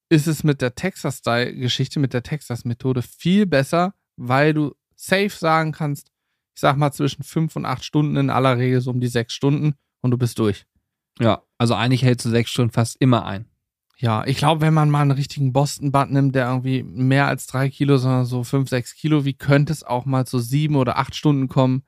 [0.09, 6.07] ist es mit der Texas-Style-Geschichte, mit der Texas-Methode viel besser, weil du safe sagen kannst,
[6.55, 9.33] ich sag mal zwischen fünf und acht Stunden, in aller Regel so um die sechs
[9.33, 10.65] Stunden und du bist durch.
[11.19, 11.43] Ja.
[11.57, 13.47] Also eigentlich hältst du sechs Stunden fast immer ein.
[13.97, 17.69] Ja, ich glaube, wenn man mal einen richtigen Boston-Butt nimmt, der irgendwie mehr als drei
[17.69, 21.15] Kilo, sondern so fünf, sechs Kilo, wie könnte es auch mal zu sieben oder acht
[21.15, 21.83] Stunden kommen?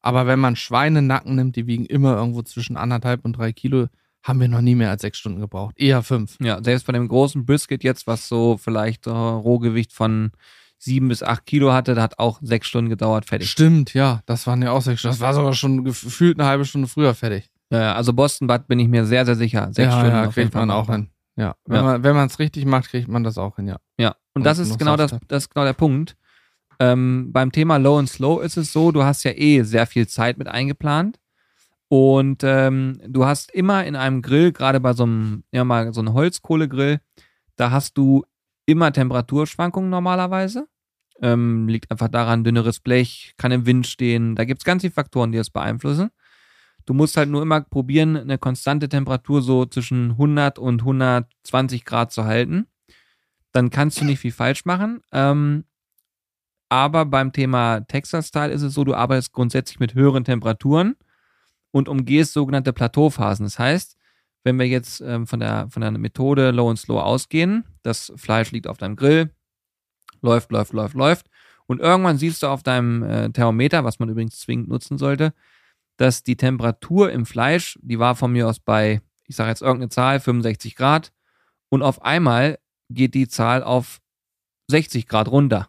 [0.00, 3.86] Aber wenn man Schweinenacken nimmt, die wiegen immer irgendwo zwischen anderthalb und drei Kilo,
[4.24, 5.74] haben wir noch nie mehr als sechs Stunden gebraucht.
[5.78, 6.36] Eher fünf.
[6.40, 10.32] Ja, selbst bei dem großen Brisket jetzt, was so vielleicht äh, Rohgewicht von
[10.78, 13.48] sieben bis acht Kilo hatte, da hat auch sechs Stunden gedauert, fertig.
[13.48, 15.14] Stimmt, ja, das waren ja auch sechs Stunden.
[15.14, 17.50] Das war sogar schon gefühlt eine halbe Stunde früher fertig.
[17.70, 19.68] Ja, also Boston Butt bin ich mir sehr, sehr sicher.
[19.72, 21.08] Sechs ja, Stunden ja, auf jeden kriegt Fall man auch hin.
[21.36, 21.82] Ja, wenn Ja.
[21.82, 23.78] man wenn man es richtig macht, kriegt man das auch hin, ja.
[23.98, 26.16] Ja, und Und das ist genau das, das ist genau der Punkt.
[26.78, 30.06] Ähm, beim Thema Low and Slow ist es so, du hast ja eh sehr viel
[30.08, 31.18] Zeit mit eingeplant.
[31.88, 36.00] Und ähm, du hast immer in einem Grill, gerade bei so einem, ja mal so
[36.00, 37.00] einem Holzkohlegrill,
[37.56, 38.24] da hast du
[38.64, 40.68] immer Temperaturschwankungen normalerweise.
[41.20, 44.34] Ähm, liegt einfach daran, dünneres Blech, kann im Wind stehen.
[44.34, 46.10] Da gibt es ganz viele Faktoren, die das beeinflussen.
[46.84, 52.12] Du musst halt nur immer probieren, eine konstante Temperatur so zwischen 100 und 120 Grad
[52.12, 52.66] zu halten.
[53.52, 55.02] Dann kannst du nicht viel falsch machen.
[55.12, 55.64] Ähm,
[56.68, 60.96] aber beim Thema Texas-Style ist es so, du arbeitest grundsätzlich mit höheren Temperaturen
[61.70, 63.44] und umgehst sogenannte Plateauphasen.
[63.44, 63.98] Das heißt,
[64.42, 68.52] wenn wir jetzt ähm, von, der, von der Methode Low and Slow ausgehen, das Fleisch
[68.52, 69.30] liegt auf deinem Grill,
[70.22, 71.26] läuft, läuft, läuft, läuft.
[71.66, 75.32] Und irgendwann siehst du auf deinem äh, Thermometer, was man übrigens zwingend nutzen sollte,
[76.02, 79.88] dass die Temperatur im Fleisch, die war von mir aus bei, ich sage jetzt irgendeine
[79.88, 81.12] Zahl, 65 Grad.
[81.68, 82.58] Und auf einmal
[82.90, 84.00] geht die Zahl auf
[84.66, 85.68] 60 Grad runter.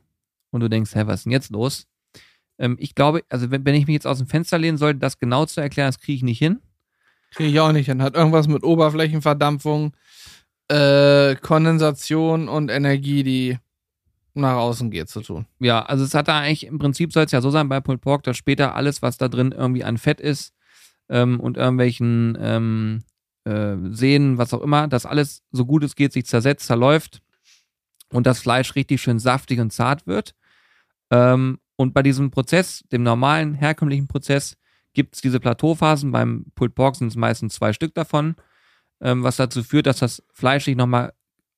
[0.50, 1.86] Und du denkst, hä, was ist denn jetzt los?
[2.58, 5.20] Ähm, ich glaube, also wenn, wenn ich mich jetzt aus dem Fenster lehnen sollte, das
[5.20, 6.62] genau zu erklären, das kriege ich nicht hin.
[7.30, 8.02] Kriege ich auch nicht hin.
[8.02, 9.96] Hat irgendwas mit Oberflächenverdampfung,
[10.68, 13.60] äh, Kondensation und Energie, die
[14.34, 15.46] nach außen geht, zu tun.
[15.60, 18.02] Ja, also es hat da eigentlich, im Prinzip soll es ja so sein bei Pulled
[18.02, 20.54] Pork, dass später alles, was da drin irgendwie an Fett ist
[21.10, 23.04] ähm, und irgendwelchen ähm,
[23.46, 27.22] äh, Sehnen, was auch immer, dass alles so gut es geht sich zersetzt, zerläuft
[28.12, 30.34] und das Fleisch richtig schön saftig und zart wird.
[31.12, 34.58] Ähm, und bei diesem Prozess, dem normalen, herkömmlichen Prozess,
[34.94, 36.12] gibt es diese Plateauphasen.
[36.12, 38.36] Beim Pulled Pork sind es meistens zwei Stück davon,
[39.02, 41.14] ähm, was dazu führt, dass das Fleisch sich nochmal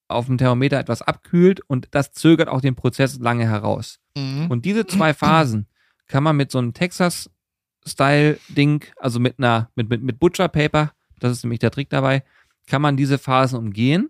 [0.07, 3.99] auf dem Thermometer etwas abkühlt und das zögert auch den Prozess lange heraus.
[4.15, 4.47] Mhm.
[4.49, 5.67] Und diese zwei Phasen
[6.07, 11.31] kann man mit so einem Texas-Style-Ding, also mit einer, mit, mit, mit Butcher Paper, das
[11.31, 12.23] ist nämlich der Trick dabei,
[12.67, 14.09] kann man diese Phasen umgehen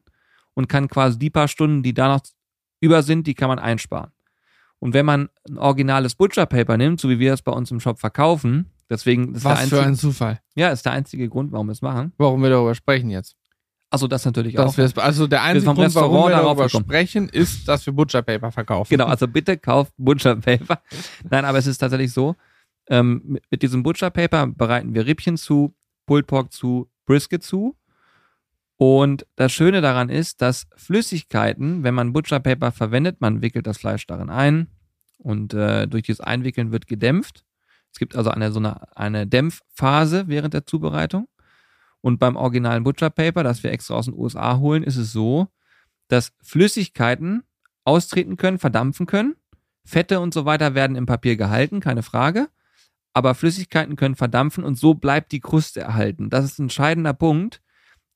[0.53, 2.21] und kann quasi die paar Stunden, die da noch
[2.81, 4.11] über sind, die kann man einsparen.
[4.79, 7.79] Und wenn man ein originales Butcher Paper nimmt, so wie wir es bei uns im
[7.79, 10.41] Shop verkaufen, deswegen ist der Was für einzige, ein Zufall.
[10.55, 12.13] ja, ist der einzige Grund, warum wir es machen.
[12.17, 13.35] Warum wir darüber sprechen jetzt.
[13.95, 14.77] Also das natürlich Dass auch.
[14.77, 16.83] wir also der einzige Grund, warum Restaurant wir darauf darüber gekommen.
[16.83, 18.89] sprechen, ist, dass wir Butcher Paper verkaufen.
[18.89, 20.81] Genau, also bitte kauft Butcher Paper.
[21.29, 22.35] Nein, aber es ist tatsächlich so,
[22.89, 25.73] ähm, mit, mit diesem Butcher Paper bereiten wir Rippchen zu,
[26.07, 27.77] Pulled Pork zu, Brisket zu.
[28.75, 33.77] Und das Schöne daran ist, dass Flüssigkeiten, wenn man Butcher Paper verwendet, man wickelt das
[33.77, 34.67] Fleisch darin ein
[35.19, 37.45] und äh, durch dieses Einwickeln wird gedämpft.
[37.93, 41.29] Es gibt also eine so eine, eine Dämpfphase während der Zubereitung.
[42.05, 45.47] Und beim originalen Butcher Paper, das wir extra aus den USA holen, ist es so,
[46.07, 47.41] dass Flüssigkeiten
[47.83, 49.33] austreten können, verdampfen können.
[49.83, 52.49] Fette und so weiter werden im Papier gehalten, keine Frage.
[53.13, 56.29] Aber Flüssigkeiten können verdampfen und so bleibt die Kruste erhalten.
[56.29, 57.63] Das ist ein entscheidender Punkt,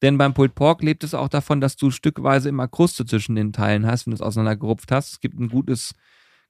[0.03, 3.53] Denn beim Pulled Pork lebt es auch davon, dass du stückweise immer Kruste zwischen den
[3.53, 5.13] Teilen hast, wenn du es auseinandergerupft hast.
[5.13, 5.95] Es gibt ein gutes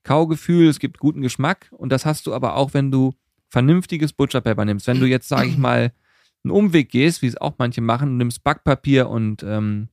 [0.04, 3.14] Kaugefühl, es gibt guten Geschmack und das hast du aber auch, wenn du
[3.48, 4.88] vernünftiges Butcher Paper nimmst.
[4.88, 5.94] Wenn du jetzt, sage ich mal,
[6.44, 9.90] einen Umweg gehst, wie es auch manche machen, du nimmst Backpapier und ähm,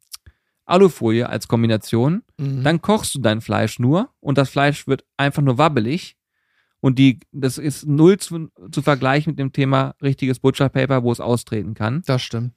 [0.64, 2.62] Alufolie als Kombination, Mhm.
[2.64, 6.16] dann kochst du dein Fleisch nur und das Fleisch wird einfach nur wabbelig.
[6.80, 11.10] Und die, das ist null zu, zu vergleichen mit dem Thema richtiges Butcher Paper, wo
[11.10, 12.02] es austreten kann.
[12.06, 12.52] das stimmt.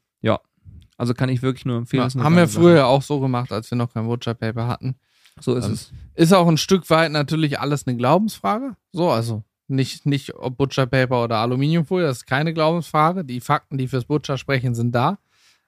[0.97, 2.09] Also kann ich wirklich nur empfehlen.
[2.13, 4.95] Ja, haben wir früher auch so gemacht, als wir noch kein Butcher Paper hatten.
[5.39, 5.93] So ist Ähm, es.
[6.15, 8.75] Ist auch ein Stück weit natürlich alles eine Glaubensfrage.
[8.91, 13.23] So, also nicht, nicht ob Butcher Paper oder Aluminiumfolie, das ist keine Glaubensfrage.
[13.25, 15.19] Die Fakten, die fürs Butcher sprechen, sind da.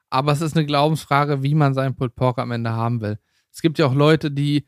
[0.09, 3.17] Aber es ist eine Glaubensfrage, wie man seinen Pulled Pork am Ende haben will.
[3.51, 4.65] Es gibt ja auch Leute, die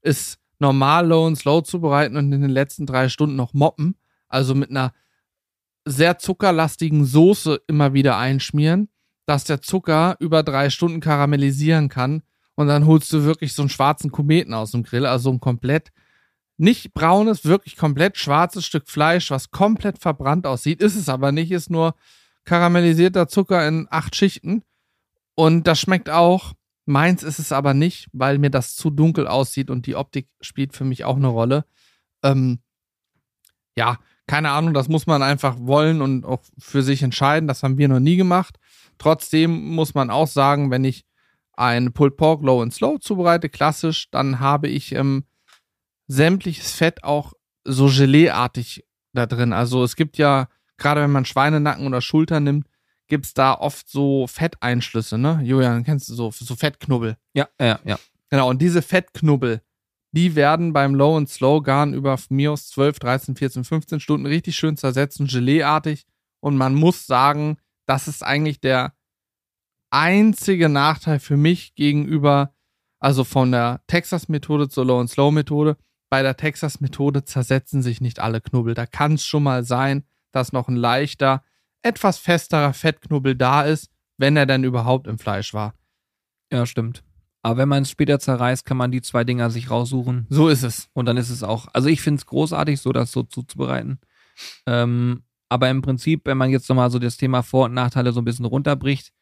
[0.00, 3.96] es normal low und slow zubereiten und in den letzten drei Stunden noch moppen.
[4.28, 4.92] Also mit einer
[5.84, 8.88] sehr zuckerlastigen Soße immer wieder einschmieren,
[9.26, 12.22] dass der Zucker über drei Stunden karamellisieren kann
[12.54, 15.92] und dann holst du wirklich so einen schwarzen Kometen aus dem Grill, also ein komplett
[16.58, 20.80] nicht braunes, wirklich komplett schwarzes Stück Fleisch, was komplett verbrannt aussieht.
[20.80, 21.94] Ist es aber nicht, ist nur
[22.44, 24.62] karamellisierter Zucker in acht Schichten.
[25.34, 26.54] Und das schmeckt auch.
[26.86, 30.74] Meins ist es aber nicht, weil mir das zu dunkel aussieht und die Optik spielt
[30.74, 31.64] für mich auch eine Rolle.
[32.22, 32.60] Ähm,
[33.76, 37.48] ja, keine Ahnung, das muss man einfach wollen und auch für sich entscheiden.
[37.48, 38.58] Das haben wir noch nie gemacht.
[38.98, 41.04] Trotzdem muss man auch sagen, wenn ich
[41.52, 45.24] ein Pulled Pork Low and Slow zubereite, klassisch, dann habe ich ähm,
[46.08, 47.32] sämtliches Fett auch
[47.64, 49.52] so Geleeartig da drin.
[49.52, 52.68] Also es gibt ja, gerade wenn man Schweinenacken oder Schulter nimmt,
[53.08, 55.40] gibt es da oft so Fetteinschlüsse, ne?
[55.42, 57.16] Julian, kennst du so, so Fettknubbel?
[57.34, 57.98] Ja, ja, ja.
[58.30, 59.62] Genau, und diese Fettknubbel,
[60.12, 64.26] die werden beim Low and Slow Garn über mir aus 12, 13, 14, 15 Stunden
[64.26, 66.06] richtig schön zersetzen, Geleeartig.
[66.40, 68.94] Und man muss sagen, das ist eigentlich der
[69.90, 72.54] einzige Nachteil für mich gegenüber,
[72.98, 75.76] also von der Texas-Methode zur Low and Slow-Methode.
[76.08, 78.74] Bei der Texas-Methode zersetzen sich nicht alle Knubbel.
[78.74, 81.42] Da kann es schon mal sein, dass noch ein leichter,
[81.82, 85.74] etwas festerer Fettknubbel da ist, wenn er denn überhaupt im Fleisch war.
[86.52, 87.02] Ja, stimmt.
[87.42, 90.26] Aber wenn man es später zerreißt, kann man die zwei Dinger sich raussuchen.
[90.30, 90.88] So ist es.
[90.94, 94.00] Und dann ist es auch, also ich finde es großartig, so das so zuzubereiten.
[94.66, 98.20] Ähm, aber im Prinzip, wenn man jetzt nochmal so das Thema Vor- und Nachteile so
[98.20, 99.12] ein bisschen runterbricht,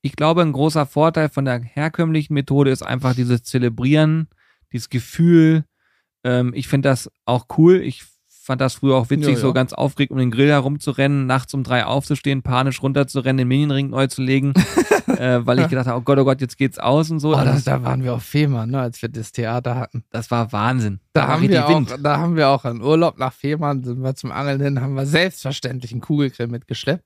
[0.00, 4.28] ich glaube, ein großer Vorteil von der herkömmlichen Methode ist einfach dieses Zelebrieren,
[4.76, 5.64] dieses Gefühl.
[6.24, 7.80] Ähm, ich finde das auch cool.
[7.80, 9.52] Ich fand das früher auch witzig, Ja, so ja.
[9.52, 14.06] ganz aufgeregt um den Grill herumzurennen, nachts um drei aufzustehen, panisch runterzurennen, den Minienring neu
[14.06, 14.54] zu legen,
[15.08, 17.30] äh, weil ich gedacht habe, oh Gott, oh Gott, jetzt geht's aus und so.
[17.30, 20.04] Oh, Also das, da waren wir auf Fehmarn, ne, als wir das Theater hatten.
[20.10, 21.00] das war Wahnsinn.
[21.12, 24.14] Da, war haben wir auch, da haben wir auch einen Urlaub nach Fehmarn, sind wir
[24.14, 27.04] zum Angeln hin, haben wir selbstverständlich einen Kugelgrill mitgeschleppt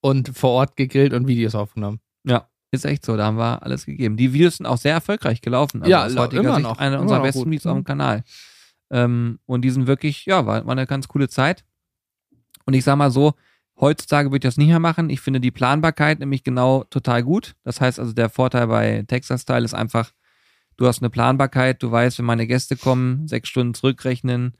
[0.00, 2.00] und vor Ort gegrillt und Videos aufgenommen.
[2.24, 3.16] Ja, ist echt so.
[3.16, 4.16] Da haben wir alles gegeben.
[4.16, 5.82] Die Videos sind auch sehr erfolgreich gelaufen.
[5.82, 6.78] Also Ja, aus heutiger immer Sicht noch.
[6.78, 7.50] Eine Immer unserer besten gut.
[7.52, 7.80] Videos auf Mhm.
[7.80, 8.24] dem Kanal.
[8.90, 11.64] Ähm, und die sind wirklich, ja, war, war eine ganz coole Zeit.
[12.66, 13.34] Und ich sag mal so,
[13.80, 15.10] heutzutage würde ich das nicht mehr machen.
[15.10, 17.54] Ich finde die Planbarkeit nämlich genau total gut.
[17.64, 20.12] Das heißt also, der Vorteil bei Texas Style ist einfach,
[20.76, 24.54] du hast eine Planbarkeit, du weißt, wenn meine Gäste kommen, sechs Stunden zurückrechnen.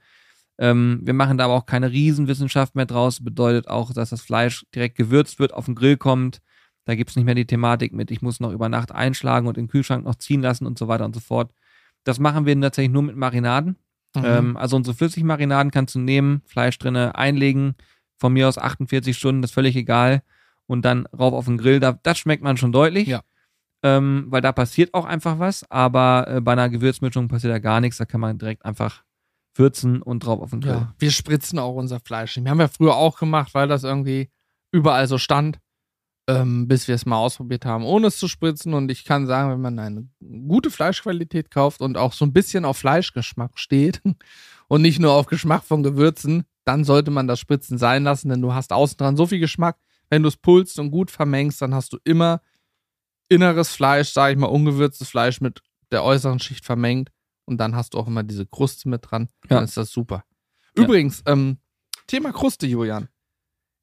[0.57, 3.23] Ähm, wir machen da aber auch keine Riesenwissenschaft mehr draus.
[3.23, 6.41] Bedeutet auch, dass das Fleisch direkt gewürzt wird, auf den Grill kommt.
[6.85, 9.67] Da gibt's nicht mehr die Thematik mit, ich muss noch über Nacht einschlagen und den
[9.67, 11.51] Kühlschrank noch ziehen lassen und so weiter und so fort.
[12.03, 13.77] Das machen wir tatsächlich nur mit Marinaden.
[14.15, 14.23] Mhm.
[14.25, 17.75] Ähm, also unsere Flüssigmarinaden kannst du nehmen, Fleisch drinne einlegen,
[18.17, 20.23] von mir aus 48 Stunden, das ist völlig egal.
[20.67, 23.07] Und dann rauf auf den Grill, da, das schmeckt man schon deutlich.
[23.07, 23.21] Ja.
[23.83, 27.81] Ähm, weil da passiert auch einfach was, aber äh, bei einer Gewürzmischung passiert da gar
[27.81, 29.03] nichts, da kann man direkt einfach
[29.55, 30.71] würzen und drauf auf den Grill.
[30.73, 32.37] ja, wir spritzen auch unser Fleisch.
[32.37, 34.29] Wir haben ja früher auch gemacht, weil das irgendwie
[34.71, 35.59] überall so stand,
[36.35, 38.73] ähm, bis wir es mal ausprobiert haben, ohne es zu spritzen.
[38.73, 40.07] Und ich kann sagen, wenn man eine
[40.47, 44.01] gute Fleischqualität kauft und auch so ein bisschen auf Fleischgeschmack steht
[44.67, 48.41] und nicht nur auf Geschmack von Gewürzen, dann sollte man das Spritzen sein lassen, denn
[48.41, 49.77] du hast außen dran so viel Geschmack.
[50.09, 52.41] Wenn du es pulst und gut vermengst, dann hast du immer
[53.29, 55.61] inneres Fleisch, sage ich mal, ungewürztes Fleisch mit
[55.91, 57.09] der äußeren Schicht vermengt.
[57.45, 59.29] Und dann hast du auch immer diese Kruste mit dran.
[59.47, 59.63] Dann Ja.
[59.63, 60.23] ist das super.
[60.77, 60.83] Ja.
[60.83, 61.57] Übrigens, ähm,
[62.07, 63.07] Thema Kruste, Julian.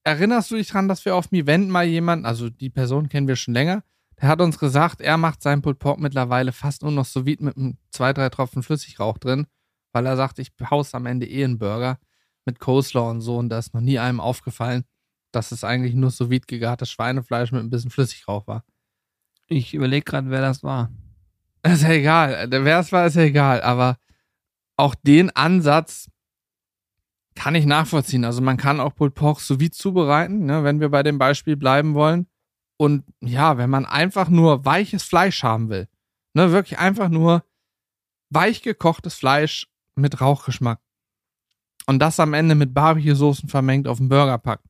[0.04, 3.28] Erinnerst du dich dran, dass wir auf dem Event mal jemanden, also die Person kennen
[3.28, 3.82] wir schon länger,
[4.20, 7.36] der hat uns gesagt, er macht sein Pulled Pork mittlerweile fast nur noch so wie
[7.40, 9.46] mit einem zwei, drei Tropfen Flüssigrauch drin,
[9.92, 11.98] weil er sagt, ich haus am Ende eh einen Burger
[12.44, 14.84] mit Coleslaw und so und da ist noch nie einem aufgefallen,
[15.32, 18.64] dass es eigentlich nur so wie gegartes Schweinefleisch mit ein bisschen Flüssigrauch war.
[19.46, 20.90] Ich überlege gerade, wer das war.
[21.62, 22.48] Ist ja egal.
[22.50, 23.62] Wer es war, ist ja egal.
[23.62, 23.98] Aber
[24.76, 26.08] auch den Ansatz
[27.38, 28.24] kann ich nachvollziehen.
[28.24, 31.56] Also man kann auch Pulled Pork sous vide zubereiten, ne, wenn wir bei dem Beispiel
[31.56, 32.26] bleiben wollen.
[32.76, 35.88] Und ja, wenn man einfach nur weiches Fleisch haben will,
[36.34, 37.44] ne, wirklich einfach nur
[38.30, 40.80] weich gekochtes Fleisch mit Rauchgeschmack
[41.86, 44.66] und das am Ende mit Barbecue-Soßen vermengt auf den Burger packt,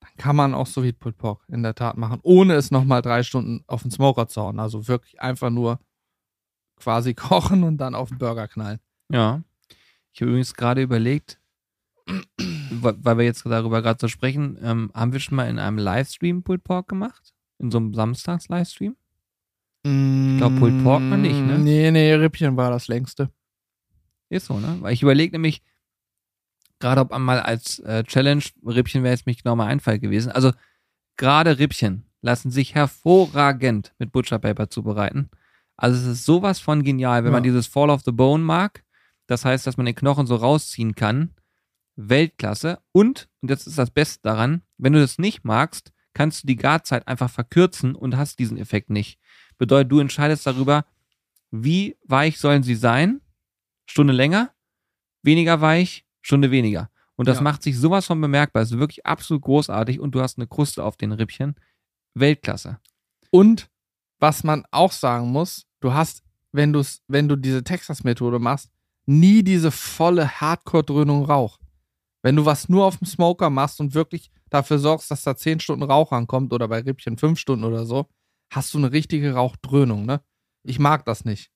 [0.00, 3.24] dann kann man auch Sweet Pulled Pork in der Tat machen, ohne es nochmal drei
[3.24, 4.60] Stunden auf den Smoker zu hauen.
[4.60, 5.80] Also wirklich einfach nur
[6.76, 8.78] quasi kochen und dann auf den Burger knallen.
[9.10, 9.42] Ja.
[10.12, 11.40] Ich habe übrigens gerade überlegt,
[12.70, 16.42] weil wir jetzt darüber gerade so sprechen, ähm, haben wir schon mal in einem Livestream
[16.42, 17.34] Pulled Pork gemacht?
[17.58, 18.96] In so einem Samstags-Livestream?
[19.84, 21.58] Ich glaub, Pulled Pork noch nicht, ne?
[21.58, 23.30] Nee, nee, Rippchen war das längste.
[24.28, 24.76] Ist so, ne?
[24.80, 25.62] Weil ich überlege nämlich,
[26.78, 30.30] gerade ob einmal als äh, Challenge, Rippchen wäre jetzt mich genau mein Einfall gewesen.
[30.30, 30.52] Also
[31.16, 35.30] gerade Rippchen lassen sich hervorragend mit Butcher Paper zubereiten.
[35.76, 37.36] Also es ist sowas von genial, wenn Ja.
[37.36, 38.84] man dieses Fall of the Bone mag.
[39.26, 41.34] Das heißt, dass man den Knochen so rausziehen kann.
[41.98, 42.78] Weltklasse.
[42.92, 46.56] Und, und jetzt ist das Beste daran, wenn du das nicht magst, kannst du die
[46.56, 49.18] Garzeit einfach verkürzen und hast diesen Effekt nicht.
[49.58, 50.84] Bedeutet, du entscheidest darüber,
[51.50, 53.20] wie weich sollen sie sein,
[53.86, 54.52] Stunde länger,
[55.22, 56.90] weniger weich, Stunde weniger.
[57.16, 57.42] Und das Ja.
[57.42, 58.62] macht sich sowas von bemerkbar.
[58.62, 61.56] Es ist wirklich absolut großartig und du hast eine Kruste auf den Rippchen.
[62.14, 62.78] Weltklasse.
[63.30, 63.68] Und
[64.20, 66.22] was man auch sagen muss, du hast,
[66.52, 68.70] wenn, du's, wenn du diese Texas-Methode machst,
[69.06, 71.58] nie diese volle Hardcore-Dröhnung Rauch.
[72.22, 75.60] Wenn du was nur auf dem Smoker machst und wirklich dafür sorgst, dass da 10
[75.60, 78.08] Stunden Rauch ankommt oder bei Rippchen 5 Stunden oder so,
[78.50, 80.20] hast du eine richtige Rauchdröhnung, ne?
[80.64, 81.50] Ich mag das nicht.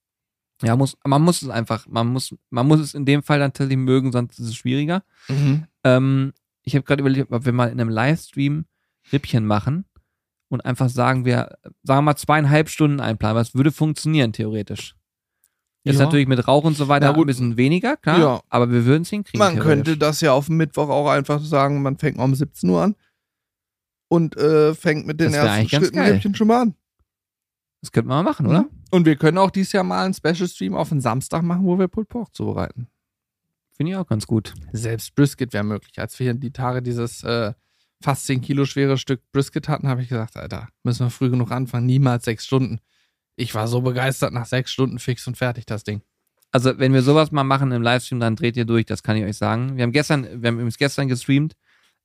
[0.62, 3.52] Ja, muss, man muss es einfach, man muss, man muss es in dem Fall dann
[3.52, 5.02] tatsächlich mögen, sonst ist es schwieriger.
[5.82, 6.32] Ähm,
[6.62, 8.66] ich habe gerade überlegt, ob wir mal in einem Livestream
[9.12, 9.84] Rippchen machen
[10.48, 13.36] und einfach sagen wir, sagen wir mal zweieinhalb Stunden einplanen.
[13.36, 14.94] Was würde funktionieren, theoretisch?
[15.84, 16.04] Ist Ja.
[16.04, 18.18] natürlich mit Rauch und so weiter ein bisschen weniger, klar.
[18.20, 18.40] Ja.
[18.48, 19.38] Aber wir würden es hinkriegen.
[19.38, 22.94] Man könnte das ja auf Mittwoch auch einfach sagen, man fängt um 17 Uhr an
[24.08, 26.74] und äh, fängt mit den ersten Schritten schon mal an.
[27.80, 28.66] Das könnte man mal machen, oder?
[28.92, 31.78] Und wir können auch dieses Jahr mal einen Special Stream auf den Samstag machen, wo
[31.78, 32.86] wir Pulled Pork zubereiten.
[33.76, 34.54] Finde ich auch ganz gut.
[34.72, 35.98] Selbst Brisket wäre möglich.
[35.98, 37.54] Als wir die Tage dieses äh,
[38.00, 41.50] fast 10 Kilo schwere Stück Brisket hatten, habe ich gesagt, Alter, müssen wir früh genug
[41.50, 41.86] anfangen.
[41.86, 42.78] Niemals sechs Stunden.
[43.36, 46.02] Ich war so begeistert, nach sechs Stunden fix und fertig das Ding.
[46.50, 49.24] Also, wenn wir sowas mal machen im Livestream, dann dreht ihr durch, das kann ich
[49.24, 49.76] euch sagen.
[49.76, 51.54] Wir haben gestern, wir haben übrigens gestern gestreamt,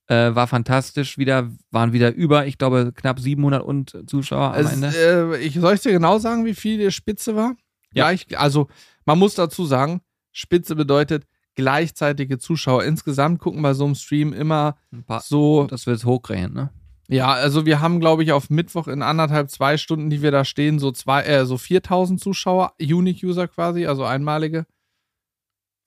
[0.07, 4.71] äh, war fantastisch wieder, waren wieder über, ich glaube, knapp 700 und Zuschauer am Es,
[4.71, 5.35] Ende.
[5.35, 7.55] äh, ich soll ich dir genau sagen, wie viel die Spitze war?
[7.93, 8.05] Ja.
[8.05, 8.69] Gleich, also,
[9.05, 9.99] man muss dazu sagen,
[10.31, 11.25] Spitze bedeutet
[11.55, 12.85] gleichzeitige Zuschauer.
[12.85, 16.69] Insgesamt gucken bei so einem Stream immer paar, so das wird hochgerechnet, ne?
[17.09, 20.43] Ja, also wir haben, glaube ich, auf Mittwoch in anderthalb, zwei Stunden, die wir da
[20.43, 24.65] stehen, so zwei, äh, so 4000 Zuschauer, Unique-User quasi, also einmalige.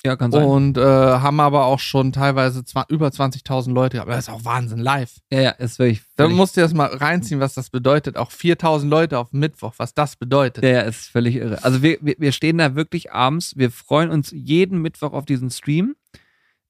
[0.03, 0.45] Ja, kann sein.
[0.47, 4.11] Und äh, haben aber auch schon teilweise zwa- über 20.000 Leute gehabt.
[4.11, 5.19] Das ist auch Wahnsinn, live.
[5.31, 6.01] ja, ja, ist wirklich.
[6.17, 8.17] Da musst du das mal reinziehen, was das bedeutet.
[8.17, 10.65] Auch 4000 Leute auf Mittwoch, was das bedeutet.
[10.65, 11.63] Ja, ja, ist völlig irre.
[11.65, 15.51] Also wir, wir, wir stehen da wirklich abends, wir freuen uns jeden Mittwoch auf diesen
[15.51, 15.97] Stream.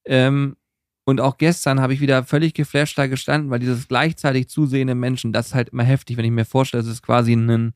[0.03, 0.57] Ähm,
[1.11, 5.33] und auch gestern habe ich wieder völlig geflasht da gestanden, weil dieses gleichzeitig zusehende Menschen,
[5.33, 7.73] das ist halt immer heftig, wenn ich mir vorstelle, es ist quasi ein, ein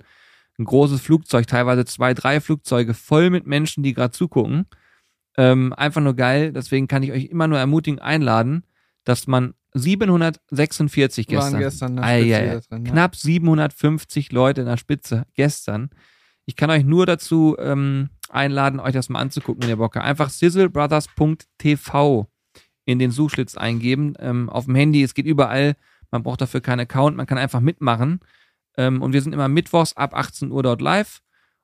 [0.64, 4.68] großes Flugzeug, teilweise zwei, drei Flugzeuge voll mit Menschen, die gerade zugucken.
[5.38, 6.54] Ähm, einfach nur geil.
[6.54, 8.64] Deswegen kann ich euch immer nur ermutigen, einladen,
[9.04, 12.44] dass man 746 gestern, Waren gestern ei, ei.
[12.44, 12.92] wieder drin, ja.
[12.94, 15.90] knapp 750 Leute in der Spitze gestern.
[16.46, 20.06] Ich kann euch nur dazu ähm, einladen, euch das mal anzugucken, wenn ihr Bock habt.
[20.06, 22.30] Einfach sizzlebrothers.tv
[22.86, 24.14] in den Suchschlitz eingeben.
[24.20, 25.76] Ähm, auf dem Handy, es geht überall.
[26.12, 28.20] Man braucht dafür keinen Account, man kann einfach mitmachen.
[28.78, 31.22] Ähm, und wir sind immer mittwochs ab 18 Uhr dort live.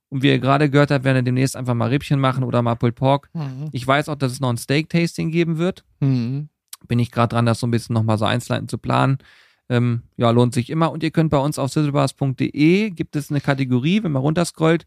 [0.09, 2.76] Und wie ihr gerade gehört habt, werden wir demnächst einfach mal Rippchen machen oder mal
[2.76, 3.30] Pulled Pork.
[3.34, 3.69] Mhm.
[3.72, 6.49] Ich weiß auch, dass es noch ein Steak-Tasting geben wird Mhm.
[6.88, 9.19] bin ich gerade dran, das so ein bisschen nochmal so einzeln zu planen.
[9.69, 10.91] Ähm, ja, lohnt sich immer.
[10.91, 14.86] Und ihr könnt bei uns auf sizzlebars.de gibt es eine Kategorie, wenn man runterscrollt,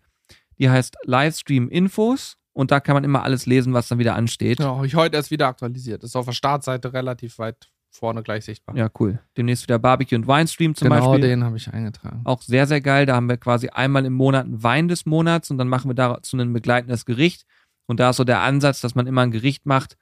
[0.59, 2.37] die heißt Livestream Infos.
[2.55, 4.61] Und da kann man immer alles lesen, was dann wieder ansteht.
[4.61, 6.03] Ja, Ja, habe ich heute erst wieder aktualisiert.
[6.05, 8.91] Ist auf der Startseite relativ weit vorne gleich sichtbar.
[8.99, 9.19] cool.
[9.37, 11.29] Demnächst wieder Barbecue und Weinstream zum genau Beispiel.
[11.29, 12.23] den habe ich eingetragen.
[12.25, 13.07] Auch sehr, sehr geil.
[13.07, 15.95] Da haben wir quasi einmal im Monat einen Wein des Monats und dann machen wir
[15.95, 17.45] dazu ein begleitendes Gericht.
[17.87, 19.97] Und da ist so der Ansatz, dass man immer ein Gericht macht,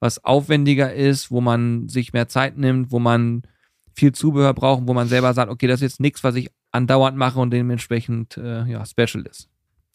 [0.00, 3.42] was aufwendiger ist, wo man sich mehr Zeit nimmt, wo man
[3.94, 7.16] viel Zubehör braucht, wo man selber sagt, okay, das ist jetzt nichts, was ich andauernd
[7.16, 9.48] mache und dementsprechend äh, ja, special ist.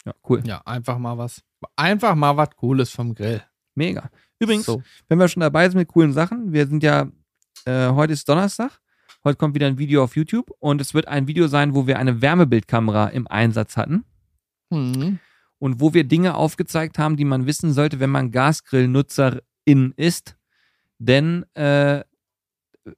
[0.06, 0.42] Ja, cool.
[0.46, 1.44] Ja, einfach mal was.
[1.76, 3.42] Einfach mal was Cooles vom Grill.
[3.76, 4.10] Mega.
[4.40, 4.82] Übrigens, So.
[5.08, 7.08] wenn wir schon dabei sind mit coolen Sachen, wir sind ja,
[7.66, 8.80] äh, heute ist Donnerstag,
[9.24, 12.00] heute kommt wieder ein Video auf YouTube und es wird ein Video sein, wo wir
[12.00, 14.06] eine Wärmebildkamera im Einsatz hatten.
[14.72, 15.20] Mhm.
[15.58, 19.42] und wo wir Dinge aufgezeigt haben, die man wissen sollte, wenn man Gasgrillnutzerin
[19.98, 20.38] ist.
[21.00, 22.04] Denn äh,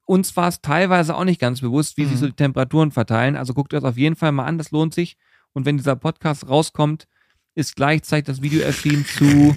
[0.05, 2.20] uns war es teilweise auch nicht ganz bewusst, wie sich Mhm.
[2.20, 3.36] so die Temperaturen verteilen.
[3.36, 5.18] Also guckt euch das auf jeden Fall mal an, das lohnt sich.
[5.53, 7.07] Und wenn dieser Podcast rauskommt,
[7.56, 9.56] ist gleichzeitig das Video erschienen zu,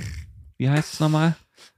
[0.58, 1.36] wie heißt es nochmal?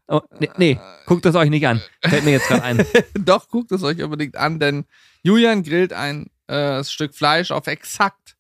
[0.09, 1.83] Oh, nee, nee, guckt das euch nicht an.
[2.03, 2.87] Fällt mir jetzt gerade ein.
[3.15, 4.85] Doch, guckt es euch unbedingt an, denn
[5.23, 8.37] Julian grillt ein äh, Stück Fleisch auf exakt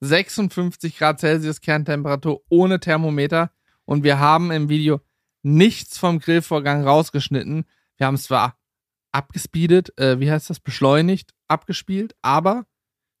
[0.00, 3.50] 56 Grad Celsius Kerntemperatur ohne Thermometer
[3.84, 5.00] und wir haben im Video
[5.42, 7.66] nichts vom Grillvorgang rausgeschnitten.
[7.96, 8.56] Wir haben es zwar
[9.12, 12.66] abgespeedet, äh, wie heißt das, beschleunigt, abgespielt, aber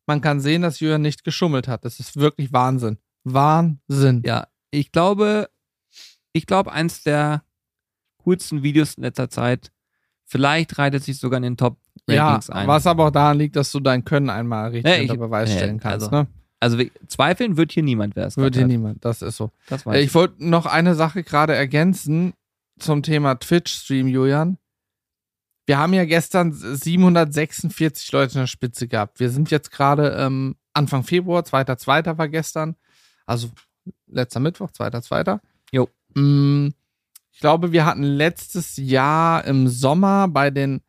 [0.06, 1.84] man kann sehen, dass Julian nicht geschummelt hat.
[1.84, 2.98] Das ist wirklich Wahnsinn.
[3.24, 4.22] Wahnsinn.
[4.24, 5.48] Ja, ich glaube,
[6.32, 7.42] ich glaube, eins der
[8.24, 9.70] coolsten Videos in letzter Zeit.
[10.26, 12.66] Vielleicht reitet sich sogar in den Top-Rankings Ja, ein.
[12.66, 15.50] was aber auch daran liegt, dass du dein Können einmal richtig Ja, ich- unter Beweis
[15.50, 16.06] ja, stellen kannst.
[16.06, 16.26] also, ne?
[16.60, 18.70] Also zweifeln wird hier niemand, wer es Wird hier hat.
[18.70, 19.50] niemand, das ist so.
[19.68, 19.92] Das ich.
[20.06, 22.32] Ich wollte noch eine Sache gerade ergänzen
[22.78, 24.56] zum Thema Twitch-Stream, Julian.
[25.66, 29.20] Wir haben ja gestern 746 Leute in der Spitze gehabt.
[29.20, 32.16] Wir sind jetzt gerade ähm, Anfang Februar, 2.2.
[32.18, 32.76] war gestern.
[33.26, 33.50] Also
[34.06, 35.40] letzter Mittwoch, 2.2.
[35.72, 35.88] Jo.
[36.14, 36.68] Mm,
[37.32, 40.80] Ich glaube, wir hatten letztes Jahr im Sommer bei den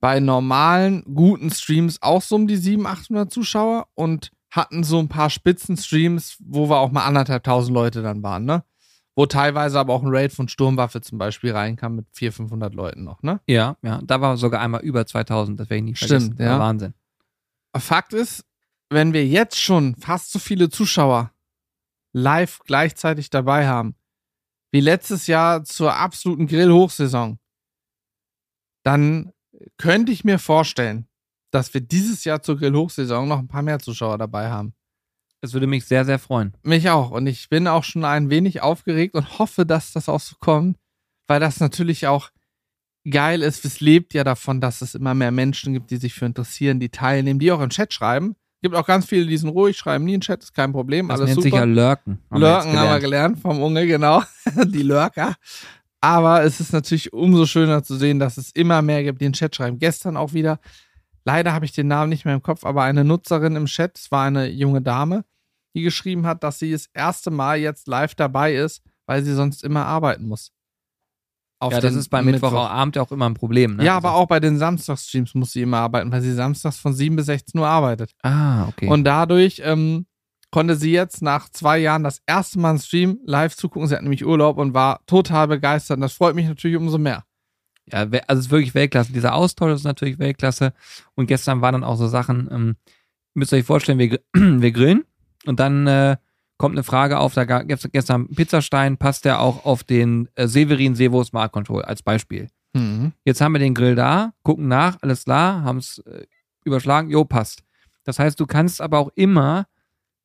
[0.00, 5.08] bei normalen, guten Streams auch so um die 700, 800 Zuschauer und hatten so ein
[5.08, 8.64] paar Spitzenstreams, wo wir auch mal anderthalb tausend Leute dann waren, ne?
[9.14, 13.04] Wo teilweise aber auch ein Raid von Sturmwaffe zum Beispiel reinkam mit 400, 500 Leuten
[13.04, 13.40] noch, ne?
[13.46, 16.38] Ja, ja, da war sogar einmal über 2000, das werde ich Stimmt, vergessen.
[16.38, 16.58] War ja.
[16.58, 16.94] Wahnsinn.
[17.76, 18.44] Fakt ist,
[18.90, 21.30] wenn wir jetzt schon fast so viele Zuschauer
[22.12, 23.96] live gleichzeitig dabei haben,
[24.70, 27.38] wie letztes Jahr zur absoluten Grill-Hochsaison,
[28.84, 29.32] dann
[29.76, 31.06] könnte ich mir vorstellen,
[31.50, 34.74] dass wir dieses Jahr zur Grill-Hochsaison noch ein paar mehr Zuschauer dabei haben.
[35.42, 36.56] Es würde mich sehr, sehr freuen.
[36.62, 37.10] Mich auch.
[37.10, 40.78] Und ich bin auch schon ein wenig aufgeregt und hoffe, dass das auch so kommt,
[41.26, 42.30] weil das natürlich auch
[43.10, 43.64] geil ist.
[43.64, 46.90] Es lebt ja davon, dass es immer mehr Menschen gibt, die sich für interessieren, die
[46.90, 48.36] teilnehmen, die auch im Chat schreiben.
[48.62, 51.08] Gibt auch ganz viele, die sind ruhig, schreiben nie im Chat, ist kein Problem.
[51.08, 51.44] Das alles nennt super.
[51.44, 52.18] sich ja Lurken.
[52.30, 53.02] haben wir Lurken haben wir gelernt.
[53.02, 54.22] gelernt vom Unge, genau.
[54.66, 55.34] die Lurker.
[56.00, 59.32] Aber es ist natürlich umso schöner zu sehen, dass es immer mehr gibt, die in
[59.32, 59.80] den Chat schreiben.
[59.80, 60.60] Gestern auch wieder,
[61.24, 64.12] leider habe ich den Namen nicht mehr im Kopf, aber eine Nutzerin im Chat, es
[64.12, 65.24] war eine junge Dame,
[65.74, 69.64] die geschrieben hat, dass sie das erste Mal jetzt live dabei ist, weil sie sonst
[69.64, 70.52] immer arbeiten muss.
[71.70, 73.76] Ja, das ist beim Mittwochabend ja auch immer ein Problem.
[73.76, 73.84] Ne?
[73.84, 76.92] Ja, Also- aber auch bei den Samstagsstreams muss sie immer arbeiten, weil sie samstags von
[76.94, 78.12] 7 bis 16 Uhr arbeitet.
[78.22, 78.88] Ah, okay.
[78.88, 80.06] Und dadurch ähm,
[80.50, 83.86] konnte sie jetzt nach zwei Jahren das erste Mal einen Stream live zugucken.
[83.88, 85.98] Sie hat nämlich Urlaub und war total begeistert.
[85.98, 87.24] Und das freut mich natürlich umso mehr.
[87.90, 89.12] Ja, also es ist wirklich Weltklasse.
[89.12, 90.72] Dieser Austausch ist natürlich Weltklasse.
[91.14, 92.76] Und gestern waren dann auch so Sachen, ähm,
[93.34, 95.04] müsst ihr euch vorstellen, wir, wir grillen
[95.46, 96.16] und dann äh,
[96.58, 100.46] kommt eine Frage auf, da gab es gestern Pizzastein, passt der auch auf den äh,
[100.46, 102.48] Severin Sevo Smart Control als Beispiel.
[103.24, 106.24] Jetzt haben wir den Grill da, gucken nach, alles klar, haben es äh,
[106.64, 107.62] überschlagen, jo, passt.
[108.04, 109.66] Das heißt, du kannst aber auch immer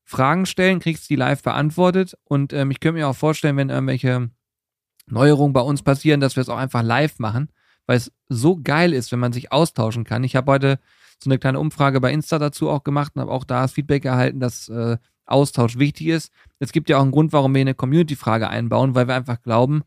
[0.03, 4.29] Fragen stellen, kriegst die live beantwortet und ähm, ich könnte mir auch vorstellen, wenn irgendwelche
[5.07, 7.49] Neuerungen bei uns passieren, dass wir es auch einfach live machen,
[7.85, 10.23] weil es so geil ist, wenn man sich austauschen kann.
[10.23, 10.79] Ich habe heute
[11.21, 14.05] so eine kleine Umfrage bei Insta dazu auch gemacht und habe auch da das Feedback
[14.05, 14.97] erhalten, dass äh,
[15.27, 16.31] Austausch wichtig ist.
[16.59, 19.83] Es gibt ja auch einen Grund, warum wir eine Community-Frage einbauen, weil wir einfach glauben,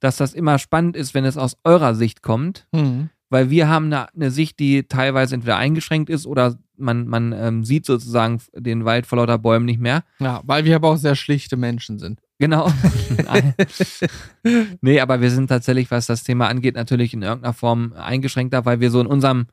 [0.00, 3.10] dass das immer spannend ist, wenn es aus eurer Sicht kommt, Mhm.
[3.30, 7.64] weil wir haben eine, eine Sicht, die teilweise entweder eingeschränkt ist oder man, man ähm,
[7.64, 10.02] sieht sozusagen den Wald vor lauter Bäumen nicht mehr.
[10.18, 12.20] Ja, weil wir aber auch sehr schlichte Menschen sind.
[12.38, 12.68] Genau.
[14.80, 18.80] Nee, aber wir sind tatsächlich, was das Thema angeht, natürlich in irgendeiner Form eingeschränkter, weil
[18.80, 19.46] wir so in unserem,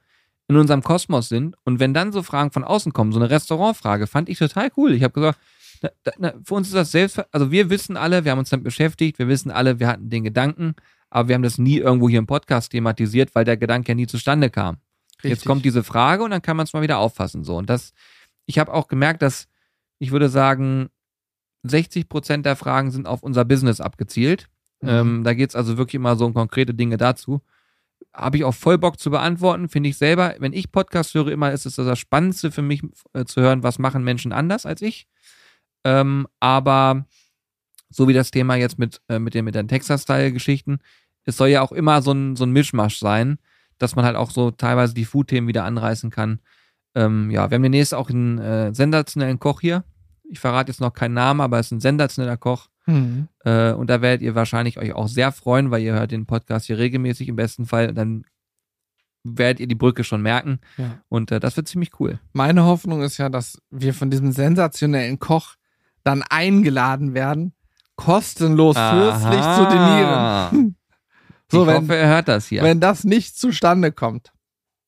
[0.52, 1.56] in unserem Kosmos sind.
[1.64, 4.94] Und wenn dann so Fragen von außen kommen, so eine Restaurantfrage, fand ich total cool.
[4.94, 5.40] Ich habe gesagt,
[5.82, 8.66] na, na, für uns ist das selbst, also wir wissen alle, wir haben uns damit
[8.66, 10.76] beschäftigt, wir wissen alle, wir hatten den Gedanken,
[11.10, 14.08] aber wir haben das nie irgendwo hier im Podcast thematisiert, weil der Gedanke ja nie
[14.08, 14.78] zustande kam.
[15.24, 15.46] Jetzt Richtig.
[15.46, 17.44] kommt diese Frage und dann kann man es mal wieder auffassen.
[17.44, 17.58] So.
[17.58, 17.94] Und das,
[18.46, 19.48] ich habe auch gemerkt, dass
[20.00, 20.90] ich würde sagen,
[21.64, 24.50] 60 Prozent der Fragen sind auf unser Business abgezielt.
[24.82, 24.90] Mhm.
[24.90, 27.42] Ähm, da geht es also wirklich immer so um konkrete Dinge dazu.
[28.14, 30.36] Habe ich auch voll Bock zu beantworten, finde ich selber.
[30.40, 32.82] Wenn ich Podcast höre, immer ist es das Spannendste für mich
[33.14, 35.08] äh, zu hören, was machen Menschen anders als ich.
[35.84, 37.06] Ähm, aber
[37.90, 40.80] so wie das Thema jetzt mit, äh, mit den, mit den Texas-Style-Geschichten,
[41.24, 43.38] es soll ja auch immer so ein, so ein Mischmasch sein,
[43.78, 46.40] dass man halt auch so teilweise die Food-Themen wieder anreißen kann.
[46.96, 49.84] Ähm, ja, wir haben demnächst auch einen äh, sensationellen Koch hier.
[50.24, 52.68] Ich verrate jetzt noch keinen Namen, aber es ist ein sensationeller Koch.
[52.86, 53.28] Mhm.
[53.44, 56.66] Äh, und da werdet ihr wahrscheinlich euch auch sehr freuen, weil ihr hört den Podcast
[56.68, 57.90] hier regelmäßig im besten Fall.
[57.90, 58.26] Und dann
[59.24, 60.60] werdet ihr die Brücke schon merken.
[60.78, 61.00] Ja.
[61.10, 62.20] Und äh, das wird ziemlich cool.
[62.34, 65.56] Meine Hoffnung ist ja, dass wir von diesem sensationellen Koch
[66.04, 67.54] dann eingeladen werden,
[67.96, 70.76] kostenlos fürstlich zu dinieren.
[71.52, 72.64] So, ich wenn, hoffe, er hört das hier.
[72.64, 74.32] wenn das nicht zustande kommt,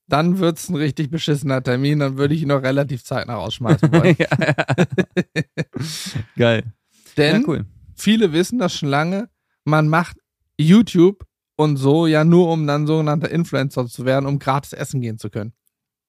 [0.07, 4.15] dann wird's ein richtig beschissener Termin, dann würde ich ihn noch relativ zeitnah rausschmeißen wollen.
[4.19, 4.55] ja, ja.
[6.37, 6.63] Geil.
[7.17, 7.65] Denn ja, cool.
[7.95, 9.29] Viele wissen das schon lange,
[9.65, 10.17] man macht
[10.57, 11.25] YouTube
[11.55, 15.29] und so ja nur, um dann sogenannter Influencer zu werden, um gratis essen gehen zu
[15.29, 15.53] können.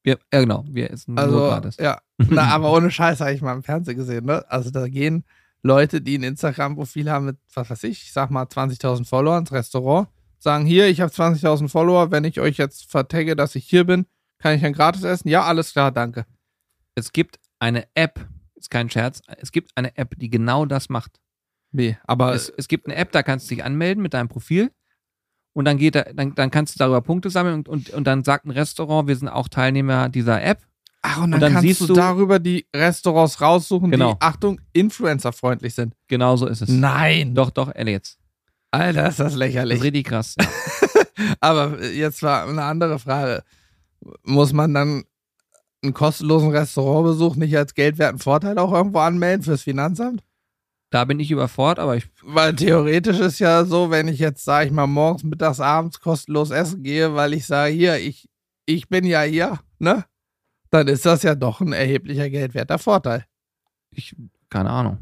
[0.03, 0.65] Wir, ja, genau.
[0.69, 1.77] Wir essen Also, nur gratis.
[1.79, 1.99] ja.
[2.19, 4.45] Na, aber ohne Scheiß habe ich mal im Fernsehen gesehen, ne?
[4.51, 5.25] Also da gehen
[5.63, 9.51] Leute, die ein Instagram-Profil haben mit, was weiß ich, ich sag mal 20.000 Follower ins
[9.51, 10.09] Restaurant,
[10.39, 14.05] sagen, hier, ich habe 20.000 Follower, wenn ich euch jetzt vertagge, dass ich hier bin,
[14.39, 15.29] kann ich dann gratis essen?
[15.29, 16.27] Ja, alles klar, danke.
[16.95, 21.19] Es gibt eine App, ist kein Scherz, es gibt eine App, die genau das macht.
[21.77, 24.71] Nee, aber Es, es gibt eine App, da kannst du dich anmelden mit deinem Profil
[25.55, 28.23] und dann geht da, dann, dann kannst du darüber Punkte sammeln und, und, und dann
[28.23, 30.59] sagt ein Restaurant, wir sind auch Teilnehmer dieser App.
[31.03, 34.13] Ach, und dann, Und dann kannst siehst du, du- darüber die Restaurants raussuchen, Genau.
[34.15, 35.95] die, Achtung, influencerfreundlich sind.
[36.09, 36.69] Genau so ist es.
[36.69, 37.35] Nein.
[37.35, 38.19] Doch, doch, ehrlich jetzt.
[38.71, 39.83] Alter, ist das Das ist lächerlich.
[39.83, 40.37] richtig krass.
[41.41, 43.43] Aber jetzt war eine andere Frage.
[44.23, 45.05] Muss man dann
[45.83, 50.23] einen kostenlosen Restaurantbesuch nicht als geldwerten Vorteil auch irgendwo anmelden fürs Finanzamt?
[50.95, 54.67] Da bin ich überfordert, aber ich, Weil theoretisch ist ja so, wenn ich jetzt, sag
[54.67, 58.29] ich mal, morgens, mittags, abends kostenlos essen gehe, weil ich sage, hier, ich,
[58.65, 60.05] ich bin ja hier, ne?
[60.71, 63.25] Dann ist das ja doch ein erheblicher geldwerter Vorteil.
[63.91, 64.15] ich
[64.49, 64.99] keine Ahnung.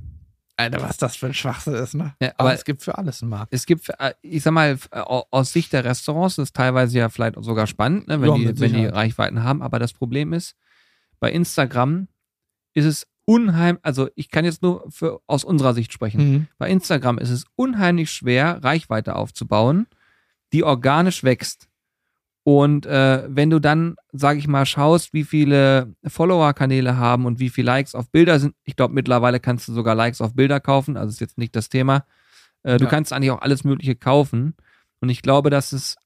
[0.57, 2.14] Alter, was das für ein Schwachsinn ist, ne?
[2.22, 3.53] Ja, Aber aber es gibt für alles einen Markt.
[3.53, 7.34] es gibt, äh, ich sag mal, aus Sicht der Restaurants ist es teilweise ja vielleicht
[7.45, 8.86] sogar spannend, ne, wenn, Ja, die, wenn die.
[8.86, 9.61] Reichweiten haben.
[9.61, 10.55] Aber das Problem ist,
[11.20, 12.09] bei Instagram
[12.72, 16.32] ist es unheimlich, also ich kann jetzt nur für, aus unserer Sicht sprechen.
[16.32, 16.46] Mhm.
[16.58, 19.86] Bei Instagram ist es unheimlich schwer, Reichweite aufzubauen,
[20.52, 21.68] die organisch wächst.
[22.44, 27.50] Und äh, wenn du dann, sage ich mal, schaust, wie viele Follower-Kanäle haben und wie
[27.50, 30.96] viele Likes auf Bilder sind, ich glaube, mittlerweile kannst du sogar Likes auf Bilder kaufen,
[30.96, 32.04] also ist jetzt nicht das Thema.
[32.64, 32.90] Äh, du Ja.
[32.90, 34.54] kannst eigentlich auch alles Mögliche kaufen.
[35.00, 35.96] Und ich glaube, dass es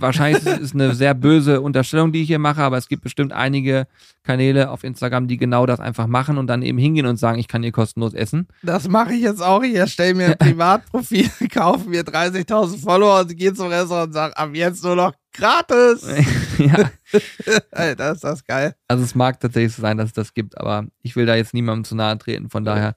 [0.00, 3.32] wahrscheinlich ist es eine sehr böse Unterstellung, die ich hier mache, aber es gibt bestimmt
[3.32, 3.86] einige
[4.22, 7.48] Kanäle auf Instagram, die genau das einfach machen und dann eben hingehen und sagen, ich
[7.48, 8.48] kann hier kostenlos essen.
[8.62, 9.62] Das mache ich jetzt auch.
[9.62, 14.36] Ich erstelle mir ein Privatprofil, kaufe mir 30.000 Follower und gehe zum Restaurant und sage,
[14.36, 16.06] ab jetzt nur noch gratis.
[16.58, 16.90] ja,
[17.70, 18.74] Alter, ist das geil.
[18.88, 21.54] also es mag tatsächlich so sein, dass es das gibt, aber ich will da jetzt
[21.54, 22.96] niemandem zu nahe treten, von daher.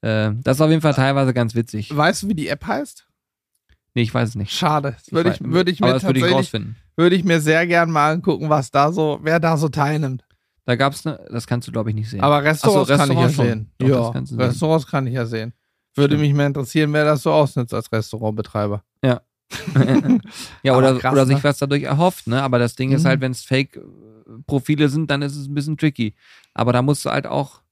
[0.00, 1.94] Äh, das ist auf jeden Fall teilweise ganz witzig.
[1.96, 3.07] Weißt du, wie die App heißt?
[3.94, 4.52] Nee, ich weiß es nicht.
[4.52, 4.96] Schade.
[4.98, 6.76] Das würde ich, würde ich aber mir tatsächlich, rausfinden.
[6.96, 10.24] würde ich mir sehr gern mal angucken, was da so, wer da so teilnimmt.
[10.66, 12.20] Da gab es ne, das kannst du glaube ich nicht sehen.
[12.20, 13.70] Aber Restaurants, so, kann ich ja Restaurants sehen.
[13.78, 14.40] Doch, ja, du sehen.
[14.40, 15.52] Restaurants kann ich ja sehen.
[15.94, 16.28] Würde Stimmt.
[16.28, 18.84] mich mal interessieren, wer das so ausnutzt als Restaurantbetreiber.
[19.02, 19.20] ja,
[20.66, 21.44] Aber oder, krass, oder sich ne?
[21.44, 22.42] was dadurch erhofft, ne?
[22.42, 23.08] Aber das Ding ist Mhm.
[23.08, 26.14] halt, wenn es Fake-Profile sind, dann ist es ein bisschen tricky.
[26.54, 27.62] Aber da musst du halt auch,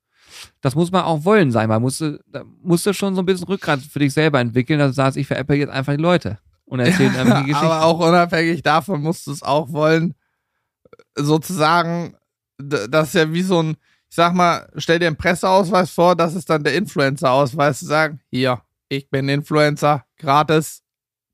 [0.60, 1.68] das muss man auch wollen sein.
[1.68, 4.78] Man musste, da musst du schon so ein bisschen Rückgrat für dich selber entwickeln.
[4.78, 7.66] Da saß ich veräpple jetzt einfach die Leute und erzählen einfach die Geschichte.
[7.66, 10.14] Aber auch unabhängig davon musst du es auch wollen,
[11.16, 12.16] sozusagen,
[12.58, 13.70] das ist ja wie so ein,
[14.08, 18.20] ich sag mal, stell dir einen Presseausweis vor, das ist dann der Influencer-Ausweis, zu sagen,
[18.30, 20.82] hier, ich bin Influencer, gratis,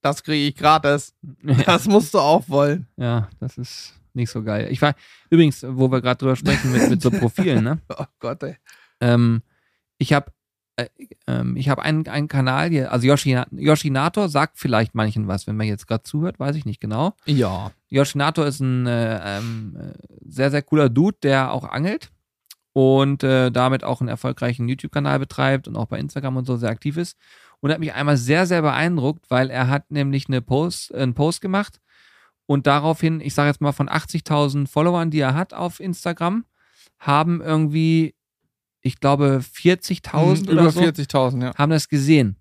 [0.01, 1.15] das kriege ich gratis.
[1.43, 2.87] ja, Das musst du auch wollen.
[2.97, 4.69] ja, das ist nicht so geil.
[4.71, 4.95] Ich war,
[5.31, 7.79] übrigens, wo wir gerade drüber sprechen mit, mit so Profilen, ne?
[7.99, 8.57] Oh Gott, ey.
[9.03, 9.43] Ähm,
[9.99, 10.33] ich habe
[10.77, 10.87] äh,
[11.27, 15.57] ähm, ich habe einen, einen Kanal hier, also Yoshi, Yoshinator sagt vielleicht manchen was, wenn
[15.57, 17.15] man jetzt gerade zuhört, weiß ich nicht genau.
[17.27, 17.73] Ja.
[17.89, 19.93] Yoshinator ist ein äh, ähm, äh,
[20.25, 22.11] sehr, sehr cooler Dude, der auch angelt
[22.73, 26.71] und äh, damit auch einen erfolgreichen YouTube-Kanal betreibt und auch bei Instagram und so sehr
[26.71, 27.19] aktiv ist.
[27.61, 31.41] Und hat mich einmal sehr, sehr beeindruckt, weil er hat nämlich eine Post, einen Post
[31.43, 31.81] gemacht
[32.47, 36.45] und daraufhin, ich sage jetzt mal von 80.000 Followern, die er hat auf Instagram,
[36.99, 38.15] haben irgendwie,
[38.83, 41.55] ich glaube, 40.000 Mhm, oder Über so 40.000, ja.
[41.57, 42.37] haben das gesehen.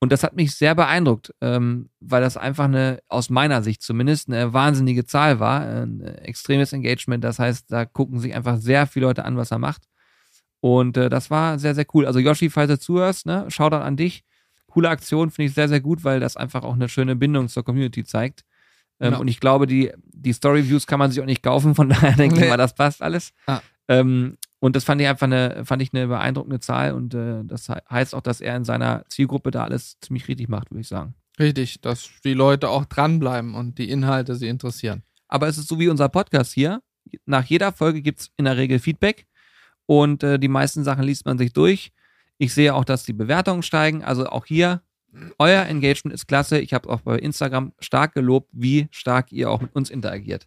[0.00, 4.28] Und das hat mich sehr beeindruckt, ähm, weil das einfach eine, aus meiner Sicht zumindest,
[4.28, 5.60] eine wahnsinnige Zahl war.
[5.60, 7.22] Ein äh, extremes Engagement.
[7.22, 9.82] Das heißt, da gucken sich einfach sehr viele Leute an, was er macht.
[10.60, 12.06] Und äh, das war sehr, sehr cool.
[12.06, 14.24] Also Yoshi, falls du zuhörst, ne, Shoutout an dich.
[14.66, 17.62] Coole Aktion, finde ich sehr, sehr gut, weil das einfach auch eine schöne Bindung zur
[17.64, 18.44] Community zeigt.
[18.98, 19.18] Ähm, Ja.
[19.20, 22.34] Und ich glaube, die, die Story-Views kann man sich auch nicht kaufen, von daher denke
[22.36, 22.48] ich Nee.
[22.48, 23.32] mal, das passt alles.
[23.46, 23.60] Ah.
[23.86, 27.66] Ähm, und das fand ich einfach eine, fand ich eine beeindruckende Zahl und äh, das
[27.66, 30.88] he- heißt auch, dass er in seiner Zielgruppe da alles ziemlich richtig macht, würde ich
[30.88, 31.14] sagen.
[31.40, 35.02] Richtig, dass die Leute auch dranbleiben und die Inhalte sie interessieren.
[35.26, 36.80] Aber es ist so wie unser Podcast hier.
[37.26, 39.26] Nach jeder Folge gibt es in der Regel Feedback
[39.86, 41.90] und äh, die meisten Sachen liest man sich durch.
[42.38, 44.04] Ich sehe auch, dass die Bewertungen steigen.
[44.04, 44.82] Also auch hier,
[45.38, 46.60] euer Engagement ist klasse.
[46.60, 50.46] Ich habe auch bei Instagram stark gelobt, wie stark ihr auch mit uns interagiert.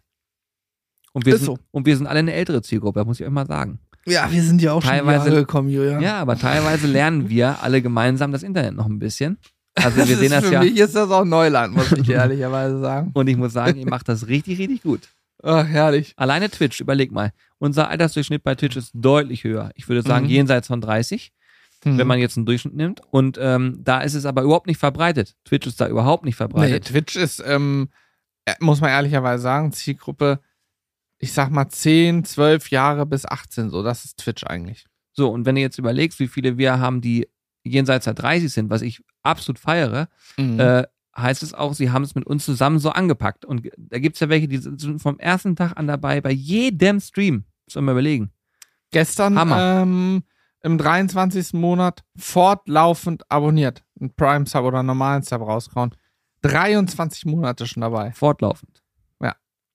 [1.12, 1.58] Und wir, Ist sind, so.
[1.70, 3.78] und wir sind alle eine ältere Zielgruppe, muss ich euch mal sagen.
[4.06, 6.00] Ja, wir sind ja auch Teilweise- schon Jahre gekommen, Julian.
[6.00, 9.38] Ja, aber teilweise lernen wir alle gemeinsam das Internet noch ein bisschen.
[9.74, 10.60] Also wir das sehen das für ja.
[10.60, 13.10] mich ist das auch Neuland, muss ich ehrlicherweise sagen.
[13.14, 15.08] Und ich muss sagen, ihr macht das richtig, richtig gut.
[15.42, 16.14] Ach, herrlich.
[16.16, 17.32] Alleine Twitch, überleg mal.
[17.58, 19.70] Unser Altersdurchschnitt bei Twitch ist deutlich höher.
[19.74, 20.30] Ich würde sagen, Mhm.
[20.30, 21.32] jenseits von 30,
[21.84, 21.98] Hm.
[21.98, 23.00] wenn man jetzt einen Durchschnitt nimmt.
[23.10, 25.34] Und ähm, da ist es aber überhaupt nicht verbreitet.
[25.44, 26.84] Twitch ist da überhaupt nicht Nee, verbreitet.
[26.86, 27.88] Twitch ist, ähm,
[28.46, 30.40] äh, muss man ehrlicherweise sagen, Zielgruppe,
[31.18, 34.86] ich sag mal 10, 12 Jahre bis 18, so, das ist Twitch eigentlich.
[35.12, 37.28] So, und wenn du jetzt überlegst, wie viele wir haben, die
[37.64, 40.60] jenseits der 30 sind, was ich absolut feiere, Mhm.
[40.60, 40.84] äh,
[41.16, 43.46] heißt es auch, sie haben es mit uns zusammen so angepackt.
[43.46, 47.00] Und da gibt es ja welche, die sind vom ersten Tag an dabei, bei jedem
[47.00, 47.44] Stream.
[47.66, 48.30] Muss man mal überlegen.
[48.90, 50.22] Gestern ähm,
[50.60, 51.54] im 23.
[51.54, 53.82] Monat fortlaufend abonniert.
[53.98, 55.94] Ein Prime-Sub oder einen normalen Sub rausgehauen.
[56.42, 58.12] 23 Monate schon dabei.
[58.12, 58.82] Fortlaufend.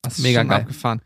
[0.04, 0.62] Das ist Mega geil.
[0.62, 1.02] abgefahren.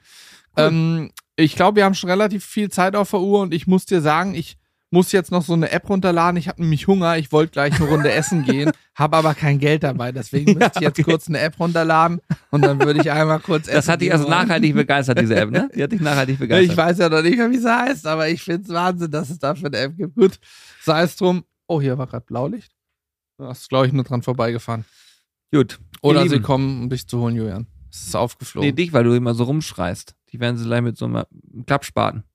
[0.57, 0.65] Cool.
[0.65, 3.85] Ähm, ich glaube, wir haben schon relativ viel Zeit auf der Uhr und ich muss
[3.85, 4.57] dir sagen, ich
[4.91, 6.37] muss jetzt noch so eine App runterladen.
[6.37, 7.17] Ich habe nämlich Hunger.
[7.17, 10.11] Ich wollte gleich eine Runde essen gehen, habe aber kein Geld dabei.
[10.11, 11.03] Deswegen müsste ich jetzt okay.
[11.03, 13.75] kurz eine App runterladen und dann würde ich einmal kurz essen.
[13.75, 14.47] Das hat dich also wollen.
[14.47, 15.69] nachhaltig begeistert, diese App, ne?
[15.75, 16.71] Die hat dich nachhaltig begeistert.
[16.71, 19.29] Ich weiß ja noch nicht mehr, wie sie heißt, aber ich finde es Wahnsinn, dass
[19.29, 20.15] es dafür eine App gibt.
[20.15, 20.39] Gut,
[20.81, 21.43] sei es drum.
[21.67, 22.71] Oh, hier war gerade Blaulicht.
[23.37, 24.85] Das ist, glaube ich, nur dran vorbeigefahren.
[25.51, 25.79] Gut.
[26.01, 27.67] Oder sie kommen, um dich zu holen, Julian.
[27.91, 28.75] Es ist Nee, aufgeflogen.
[28.75, 30.15] dich, weil du immer so rumschreist.
[30.35, 31.23] Die werden sie gleich mit so einem
[31.65, 32.25] Klappspaten.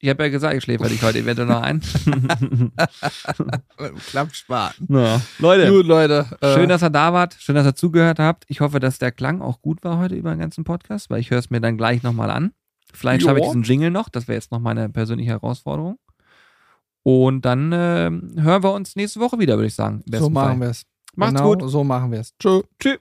[0.00, 1.80] Ich habe ja gesagt, ich schläfer dich heute eventuell noch ein.
[2.04, 4.86] Mit dem Klappspaten.
[4.90, 5.20] ja.
[5.38, 6.26] Leute, Gut, Leute.
[6.40, 7.36] äh, schön, dass ihr da wart.
[7.38, 8.44] Schön, dass ihr zugehört habt.
[8.48, 11.30] Ich hoffe, dass der Klang auch gut war heute über den ganzen Podcast, weil ich
[11.30, 12.52] höre es mir dann gleich nochmal an.
[12.92, 14.08] Vielleicht schaffe ich diesen Jingle noch.
[14.08, 15.98] Das wäre jetzt noch meine persönliche Herausforderung.
[17.04, 20.02] Und dann ähm, hören wir uns nächste Woche wieder, würde ich sagen.
[20.10, 20.82] So machen wir es.
[21.14, 21.70] Macht's genau, gut.
[21.70, 22.36] So machen wir es.
[22.38, 22.62] Tschö.
[22.80, 22.98] Tschüss.